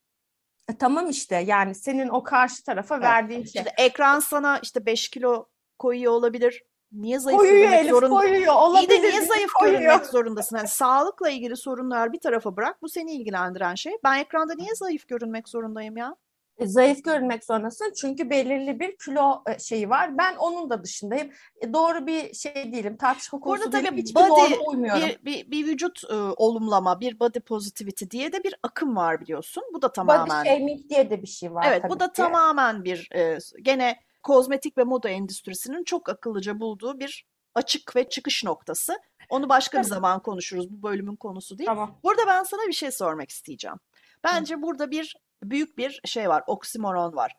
E, 0.68 0.76
tamam 0.78 1.10
işte 1.10 1.36
yani 1.36 1.74
senin 1.74 2.08
o 2.08 2.22
karşı 2.22 2.64
tarafa 2.64 2.94
evet. 2.94 3.04
verdiğin 3.04 3.44
şey. 3.44 3.62
İşte 3.62 3.74
ekran 3.78 4.20
sana 4.20 4.58
işte 4.58 4.86
5 4.86 5.08
kilo 5.08 5.46
koyuyor 5.78 6.12
olabilir 6.12 6.62
Niye 6.92 7.18
zayıf 7.18 7.38
koyuyor 7.38 7.58
görünmek 7.58 7.80
Elif, 7.80 7.90
zorunda? 7.90 8.14
Koyuyor. 8.14 8.54
Olabilir, 8.54 8.88
İyi 8.88 9.02
de 9.02 9.08
niye 9.08 9.22
zayıf 9.22 9.52
koyuyor. 9.52 9.80
görünmek 9.80 10.06
zorundasın? 10.06 10.56
Yani 10.56 10.68
sağlıkla 10.68 11.30
ilgili 11.30 11.56
sorunlar 11.56 12.12
bir 12.12 12.20
tarafa 12.20 12.56
bırak. 12.56 12.82
Bu 12.82 12.88
seni 12.88 13.12
ilgilendiren 13.12 13.74
şey. 13.74 13.92
Ben 14.04 14.18
ekranda 14.18 14.54
niye 14.54 14.74
zayıf 14.74 15.08
görünmek 15.08 15.48
zorundayım 15.48 15.96
ya? 15.96 16.16
E, 16.58 16.66
zayıf 16.66 17.04
görünmek 17.04 17.44
zorundasın 17.44 17.92
çünkü 18.00 18.30
belirli 18.30 18.80
bir 18.80 18.96
kilo 18.96 19.42
e, 19.46 19.58
şeyi 19.58 19.90
var. 19.90 20.18
Ben 20.18 20.36
onun 20.36 20.70
da 20.70 20.84
dışındayım. 20.84 21.30
E, 21.60 21.72
doğru 21.72 22.06
bir 22.06 22.34
şey 22.34 22.54
değilim. 22.54 22.96
Tartışma 22.96 23.40
konusu 23.40 23.64
Burada 23.64 23.82
tabii 23.82 24.02
Hiçbir 24.02 24.14
body, 24.14 24.54
bir, 25.00 25.24
bir, 25.24 25.50
bir 25.50 25.66
vücut 25.66 26.04
e, 26.10 26.14
olumlama, 26.14 27.00
bir 27.00 27.20
body 27.20 27.40
positivity 27.40 28.04
diye 28.10 28.32
de 28.32 28.44
bir 28.44 28.54
akım 28.62 28.96
var 28.96 29.20
biliyorsun. 29.20 29.62
Bu 29.74 29.82
da 29.82 29.92
tamamen... 29.92 30.44
Body 30.44 30.48
shaming 30.48 30.90
diye 30.90 31.10
de 31.10 31.22
bir 31.22 31.26
şey 31.28 31.54
var 31.54 31.64
Evet 31.68 31.82
bu 31.88 32.00
da 32.00 32.06
ki. 32.06 32.12
tamamen 32.12 32.84
bir 32.84 33.08
e, 33.14 33.38
gene 33.62 33.96
kozmetik 34.22 34.78
ve 34.78 34.84
moda 34.84 35.08
endüstrisinin 35.08 35.84
çok 35.84 36.08
akıllıca 36.08 36.60
bulduğu 36.60 37.00
bir 37.00 37.26
açık 37.54 37.96
ve 37.96 38.08
çıkış 38.08 38.44
noktası. 38.44 38.98
Onu 39.28 39.48
başka 39.48 39.78
bir 39.78 39.84
zaman 39.84 40.22
konuşuruz. 40.22 40.70
Bu 40.70 40.82
bölümün 40.82 41.16
konusu 41.16 41.58
değil. 41.58 41.66
Tamam. 41.66 42.00
Burada 42.02 42.26
ben 42.26 42.42
sana 42.42 42.66
bir 42.66 42.72
şey 42.72 42.90
sormak 42.90 43.30
isteyeceğim. 43.30 43.76
Bence 44.24 44.54
Hı. 44.54 44.62
burada 44.62 44.90
bir 44.90 45.16
büyük 45.42 45.78
bir 45.78 46.00
şey 46.04 46.28
var, 46.28 46.44
oksimoron 46.46 47.16
var. 47.16 47.36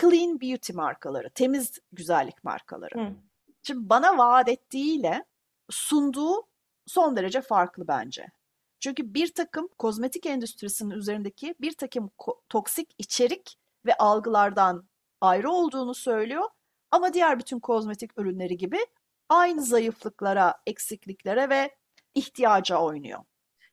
Clean 0.00 0.40
beauty 0.40 0.72
markaları, 0.72 1.30
temiz 1.30 1.78
güzellik 1.92 2.44
markaları. 2.44 3.00
Hı. 3.00 3.12
Şimdi 3.62 3.88
bana 3.88 4.18
vaat 4.18 4.48
ettiğiyle 4.48 5.24
sunduğu 5.70 6.46
son 6.86 7.16
derece 7.16 7.40
farklı 7.40 7.88
bence. 7.88 8.26
Çünkü 8.80 9.14
bir 9.14 9.34
takım 9.34 9.68
kozmetik 9.78 10.26
endüstrisinin 10.26 10.90
üzerindeki 10.90 11.54
bir 11.60 11.72
takım 11.72 12.10
toksik 12.48 12.94
içerik 12.98 13.58
ve 13.86 13.96
algılardan 13.96 14.88
ayrı 15.24 15.50
olduğunu 15.50 15.94
söylüyor. 15.94 16.44
Ama 16.90 17.12
diğer 17.12 17.38
bütün 17.38 17.60
kozmetik 17.60 18.18
ürünleri 18.18 18.56
gibi 18.56 18.78
aynı 19.28 19.62
zayıflıklara, 19.62 20.54
eksikliklere 20.66 21.48
ve 21.48 21.76
ihtiyaca 22.14 22.76
oynuyor. 22.76 23.20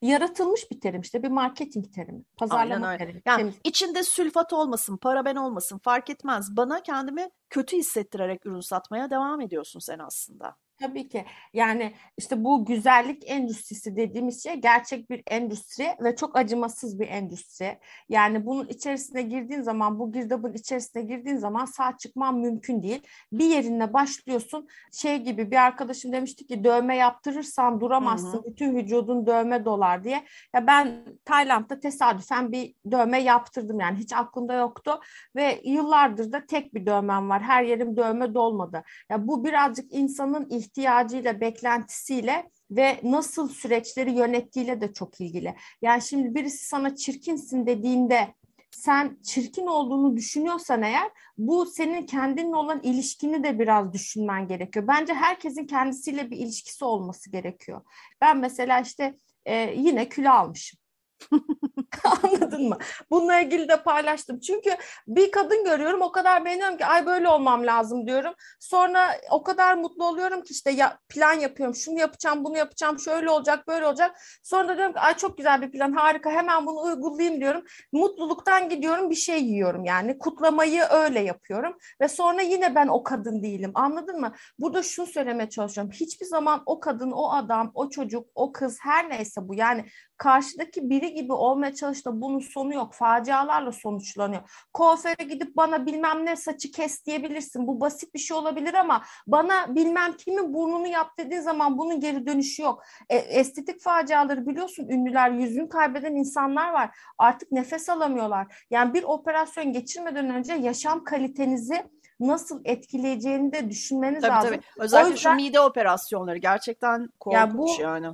Yaratılmış 0.02 0.70
bir 0.70 0.80
terim 0.80 1.00
işte 1.00 1.22
bir 1.22 1.28
marketing 1.28 1.94
terimi, 1.94 2.24
pazarlama 2.36 2.96
terimi. 2.96 3.22
Yani 3.26 3.36
temiz. 3.36 3.54
içinde 3.64 4.02
sülfat 4.02 4.52
olmasın, 4.52 4.96
paraben 4.96 5.36
olmasın 5.36 5.78
fark 5.78 6.10
etmez. 6.10 6.56
Bana 6.56 6.82
kendimi 6.82 7.30
kötü 7.50 7.76
hissettirerek 7.76 8.46
ürün 8.46 8.60
satmaya 8.60 9.10
devam 9.10 9.40
ediyorsun 9.40 9.80
sen 9.80 9.98
aslında. 9.98 10.56
Tabii 10.82 11.08
ki. 11.08 11.24
Yani 11.52 11.92
işte 12.18 12.44
bu 12.44 12.64
güzellik 12.64 13.30
endüstrisi 13.30 13.96
dediğimiz 13.96 14.42
şey 14.42 14.54
gerçek 14.54 15.10
bir 15.10 15.22
endüstri 15.26 15.86
ve 16.00 16.16
çok 16.16 16.36
acımasız 16.36 17.00
bir 17.00 17.08
endüstri. 17.08 17.78
Yani 18.08 18.46
bunun 18.46 18.68
içerisine 18.68 19.22
girdiğin 19.22 19.62
zaman, 19.62 19.98
bu 19.98 20.12
girdabın 20.12 20.52
içerisine 20.52 21.02
girdiğin 21.02 21.36
zaman 21.36 21.64
sağ 21.64 21.96
çıkman 21.96 22.38
mümkün 22.38 22.82
değil. 22.82 23.02
Bir 23.32 23.44
yerine 23.44 23.92
başlıyorsun. 23.92 24.68
Şey 24.92 25.18
gibi 25.18 25.50
bir 25.50 25.56
arkadaşım 25.56 26.12
demişti 26.12 26.46
ki 26.46 26.64
dövme 26.64 26.96
yaptırırsan 26.96 27.80
duramazsın. 27.80 28.32
Hı 28.32 28.36
hı. 28.38 28.44
Bütün 28.50 28.76
vücudun 28.76 29.26
dövme 29.26 29.64
dolar 29.64 30.04
diye. 30.04 30.24
Ya 30.54 30.66
ben 30.66 31.04
Tayland'da 31.24 31.80
tesadüfen 31.80 32.52
bir 32.52 32.74
dövme 32.90 33.22
yaptırdım 33.22 33.80
yani 33.80 33.98
hiç 33.98 34.12
aklımda 34.12 34.54
yoktu 34.54 35.00
ve 35.36 35.60
yıllardır 35.64 36.32
da 36.32 36.46
tek 36.46 36.74
bir 36.74 36.86
dövmem 36.86 37.28
var. 37.28 37.42
Her 37.42 37.62
yerim 37.62 37.96
dövme 37.96 38.34
dolmadı. 38.34 38.82
Ya 39.10 39.28
bu 39.28 39.44
birazcık 39.44 39.92
insanın 39.92 40.50
ihtiyacı 40.50 40.71
ihtiyacıyla, 40.72 41.40
beklentisiyle 41.40 42.50
ve 42.70 43.00
nasıl 43.02 43.48
süreçleri 43.48 44.12
yönettiğiyle 44.12 44.80
de 44.80 44.92
çok 44.92 45.20
ilgili. 45.20 45.54
Yani 45.82 46.02
şimdi 46.02 46.34
birisi 46.34 46.66
sana 46.66 46.96
çirkinsin 46.96 47.66
dediğinde 47.66 48.34
sen 48.70 49.18
çirkin 49.22 49.66
olduğunu 49.66 50.16
düşünüyorsan 50.16 50.82
eğer 50.82 51.10
bu 51.38 51.66
senin 51.66 52.06
kendinle 52.06 52.56
olan 52.56 52.80
ilişkini 52.82 53.44
de 53.44 53.58
biraz 53.58 53.92
düşünmen 53.92 54.48
gerekiyor. 54.48 54.86
Bence 54.88 55.14
herkesin 55.14 55.66
kendisiyle 55.66 56.30
bir 56.30 56.36
ilişkisi 56.36 56.84
olması 56.84 57.30
gerekiyor. 57.30 57.80
Ben 58.20 58.38
mesela 58.38 58.80
işte 58.80 59.14
e, 59.44 59.74
yine 59.76 60.08
kilo 60.08 60.30
almışım. 60.30 60.81
Anladın 62.22 62.68
mı? 62.68 62.78
Bununla 63.10 63.40
ilgili 63.40 63.68
de 63.68 63.82
paylaştım. 63.82 64.40
Çünkü 64.40 64.70
bir 65.06 65.30
kadın 65.30 65.64
görüyorum 65.64 66.02
o 66.02 66.12
kadar 66.12 66.44
beğeniyorum 66.44 66.76
ki 66.76 66.86
ay 66.86 67.06
böyle 67.06 67.28
olmam 67.28 67.66
lazım 67.66 68.06
diyorum. 68.06 68.34
Sonra 68.60 69.08
o 69.30 69.42
kadar 69.42 69.74
mutlu 69.74 70.06
oluyorum 70.06 70.42
ki 70.42 70.52
işte 70.52 70.70
ya, 70.70 70.98
plan 71.08 71.32
yapıyorum. 71.32 71.74
Şunu 71.74 71.98
yapacağım, 72.00 72.44
bunu 72.44 72.58
yapacağım, 72.58 72.98
şöyle 72.98 73.30
olacak, 73.30 73.68
böyle 73.68 73.86
olacak. 73.86 74.16
Sonra 74.42 74.68
da 74.68 74.76
diyorum 74.76 74.92
ki 74.92 75.00
ay 75.00 75.16
çok 75.16 75.36
güzel 75.36 75.62
bir 75.62 75.70
plan, 75.70 75.92
harika 75.92 76.30
hemen 76.30 76.66
bunu 76.66 76.80
uygulayayım 76.82 77.40
diyorum. 77.40 77.64
Mutluluktan 77.92 78.68
gidiyorum 78.68 79.10
bir 79.10 79.14
şey 79.14 79.44
yiyorum 79.44 79.84
yani. 79.84 80.18
Kutlamayı 80.18 80.82
öyle 80.90 81.20
yapıyorum. 81.20 81.76
Ve 82.00 82.08
sonra 82.08 82.42
yine 82.42 82.74
ben 82.74 82.88
o 82.88 83.02
kadın 83.02 83.42
değilim. 83.42 83.70
Anladın 83.74 84.20
mı? 84.20 84.32
Burada 84.58 84.82
şunu 84.82 85.06
söylemeye 85.06 85.48
çalışıyorum. 85.48 85.92
Hiçbir 85.92 86.26
zaman 86.26 86.62
o 86.66 86.80
kadın, 86.80 87.10
o 87.10 87.32
adam, 87.32 87.70
o 87.74 87.88
çocuk, 87.88 88.26
o 88.34 88.52
kız 88.52 88.78
her 88.82 89.10
neyse 89.10 89.48
bu 89.48 89.54
yani 89.54 89.84
karşıdaki 90.16 90.90
biri 90.90 91.11
gibi 91.14 91.32
olmaya 91.32 91.74
çalıştığında 91.74 92.20
bunun 92.20 92.38
sonu 92.38 92.74
yok. 92.74 92.94
Facialarla 92.94 93.72
sonuçlanıyor. 93.72 94.42
Kuaföre 94.72 95.24
gidip 95.24 95.56
bana 95.56 95.86
bilmem 95.86 96.26
ne 96.26 96.36
saçı 96.36 96.70
kes 96.70 97.06
diyebilirsin. 97.06 97.66
Bu 97.66 97.80
basit 97.80 98.14
bir 98.14 98.18
şey 98.18 98.36
olabilir 98.36 98.74
ama 98.74 99.02
bana 99.26 99.74
bilmem 99.74 100.12
kimin 100.12 100.54
burnunu 100.54 100.86
yap 100.86 101.10
dediğin 101.18 101.40
zaman 101.40 101.78
bunun 101.78 102.00
geri 102.00 102.26
dönüşü 102.26 102.62
yok. 102.62 102.82
E, 103.08 103.16
estetik 103.16 103.80
faciaları 103.80 104.46
biliyorsun 104.46 104.88
ünlüler 104.88 105.30
yüzünü 105.30 105.68
kaybeden 105.68 106.14
insanlar 106.14 106.72
var. 106.72 106.96
Artık 107.18 107.52
nefes 107.52 107.88
alamıyorlar. 107.88 108.66
Yani 108.70 108.94
bir 108.94 109.02
operasyon 109.02 109.72
geçirmeden 109.72 110.30
önce 110.30 110.52
yaşam 110.52 111.04
kalitenizi 111.04 111.82
nasıl 112.20 112.60
etkileyeceğini 112.64 113.52
de 113.52 113.70
düşünmeniz 113.70 114.20
tabii, 114.20 114.32
lazım. 114.32 114.50
Tabii. 114.50 114.62
Özellikle 114.78 115.10
yüzden, 115.12 115.30
şu 115.30 115.36
mide 115.36 115.60
operasyonları 115.60 116.38
gerçekten 116.38 117.08
korkunç 117.20 117.40
yani. 117.40 117.58
Bu, 117.58 117.70
yani 117.80 118.06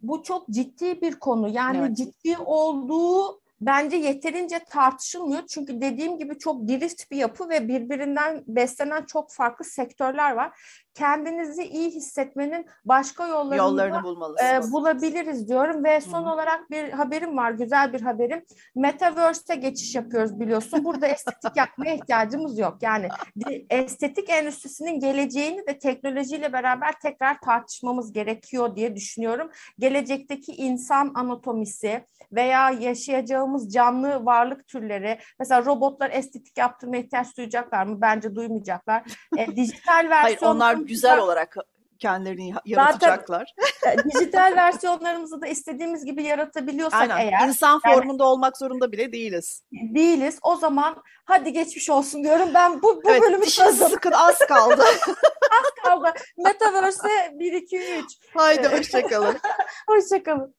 bu 0.00 0.22
çok 0.22 0.48
ciddi 0.48 1.00
bir 1.00 1.14
konu. 1.14 1.48
Yani 1.48 1.78
evet. 1.78 1.96
ciddi 1.96 2.38
olduğu 2.38 3.40
bence 3.60 3.96
yeterince 3.96 4.58
tartışılmıyor. 4.58 5.42
Çünkü 5.46 5.80
dediğim 5.80 6.18
gibi 6.18 6.38
çok 6.38 6.68
girift 6.68 7.10
bir 7.10 7.16
yapı 7.16 7.48
ve 7.48 7.68
birbirinden 7.68 8.44
beslenen 8.46 9.04
çok 9.04 9.32
farklı 9.32 9.64
sektörler 9.64 10.32
var 10.32 10.60
kendinizi 10.98 11.64
iyi 11.64 11.90
hissetmenin 11.90 12.66
başka 12.84 13.26
yollarını, 13.26 13.56
yollarını 13.56 14.02
bulmalısınız. 14.02 14.68
E, 14.68 14.72
bulabiliriz 14.72 15.48
diyorum 15.48 15.84
ve 15.84 16.00
son 16.00 16.24
Hı. 16.24 16.30
olarak 16.32 16.70
bir 16.70 16.90
haberim 16.90 17.36
var, 17.36 17.50
güzel 17.50 17.92
bir 17.92 18.00
haberim. 18.00 18.44
Metaverse'e 18.76 19.56
geçiş 19.56 19.94
yapıyoruz 19.94 20.40
biliyorsun. 20.40 20.84
Burada 20.84 21.06
estetik 21.16 21.56
yapmaya 21.56 21.94
ihtiyacımız 21.94 22.58
yok. 22.58 22.78
Yani 22.82 23.08
estetik 23.70 24.30
endüstrisinin 24.30 25.00
geleceğini 25.00 25.66
de 25.66 25.78
teknolojiyle 25.78 26.52
beraber 26.52 27.00
tekrar 27.02 27.40
tartışmamız 27.40 28.12
gerekiyor 28.12 28.76
diye 28.76 28.96
düşünüyorum. 28.96 29.50
Gelecekteki 29.78 30.52
insan 30.52 31.12
anatomisi 31.14 32.04
veya 32.32 32.70
yaşayacağımız 32.70 33.72
canlı 33.72 34.24
varlık 34.24 34.66
türleri, 34.66 35.18
mesela 35.38 35.64
robotlar 35.64 36.10
estetik 36.10 36.58
yaptırmaya 36.58 37.02
ihtiyaç 37.02 37.36
duyacaklar 37.36 37.86
mı? 37.86 38.00
Bence 38.00 38.34
duymayacaklar. 38.34 39.02
E, 39.36 39.56
dijital 39.56 40.06
versiyon 40.10 40.60
Hayır, 40.60 40.76
onlar 40.76 40.87
güzel 40.88 41.18
olarak 41.18 41.56
kendilerini 41.98 42.54
yaratacaklar. 42.64 43.54
Zaten 43.84 44.10
dijital 44.10 44.52
versiyonlarımızı 44.56 45.40
da 45.40 45.46
istediğimiz 45.46 46.04
gibi 46.04 46.22
yaratabiliyorsak 46.22 47.00
Aynen. 47.00 47.18
eğer. 47.18 47.48
İnsan 47.48 47.80
yani, 47.84 47.94
formunda 47.94 48.24
olmak 48.24 48.58
zorunda 48.58 48.92
bile 48.92 49.12
değiliz. 49.12 49.62
Değiliz. 49.72 50.38
O 50.42 50.56
zaman 50.56 51.02
hadi 51.24 51.52
geçmiş 51.52 51.90
olsun 51.90 52.24
diyorum. 52.24 52.48
Ben 52.54 52.82
bu, 52.82 53.02
bu 53.04 53.10
evet, 53.10 53.22
bölümü 53.22 53.46
çözdüm. 53.46 53.88
sıkın 53.88 54.12
az 54.12 54.38
kaldı. 54.38 54.82
az 55.50 55.84
kaldı. 55.84 56.12
Metaverse 56.36 57.08
1, 57.34 57.52
2, 57.52 57.76
3. 57.76 58.04
Haydi 58.34 58.68
hoşçakalın. 58.68 59.36
hoşçakalın. 59.86 60.54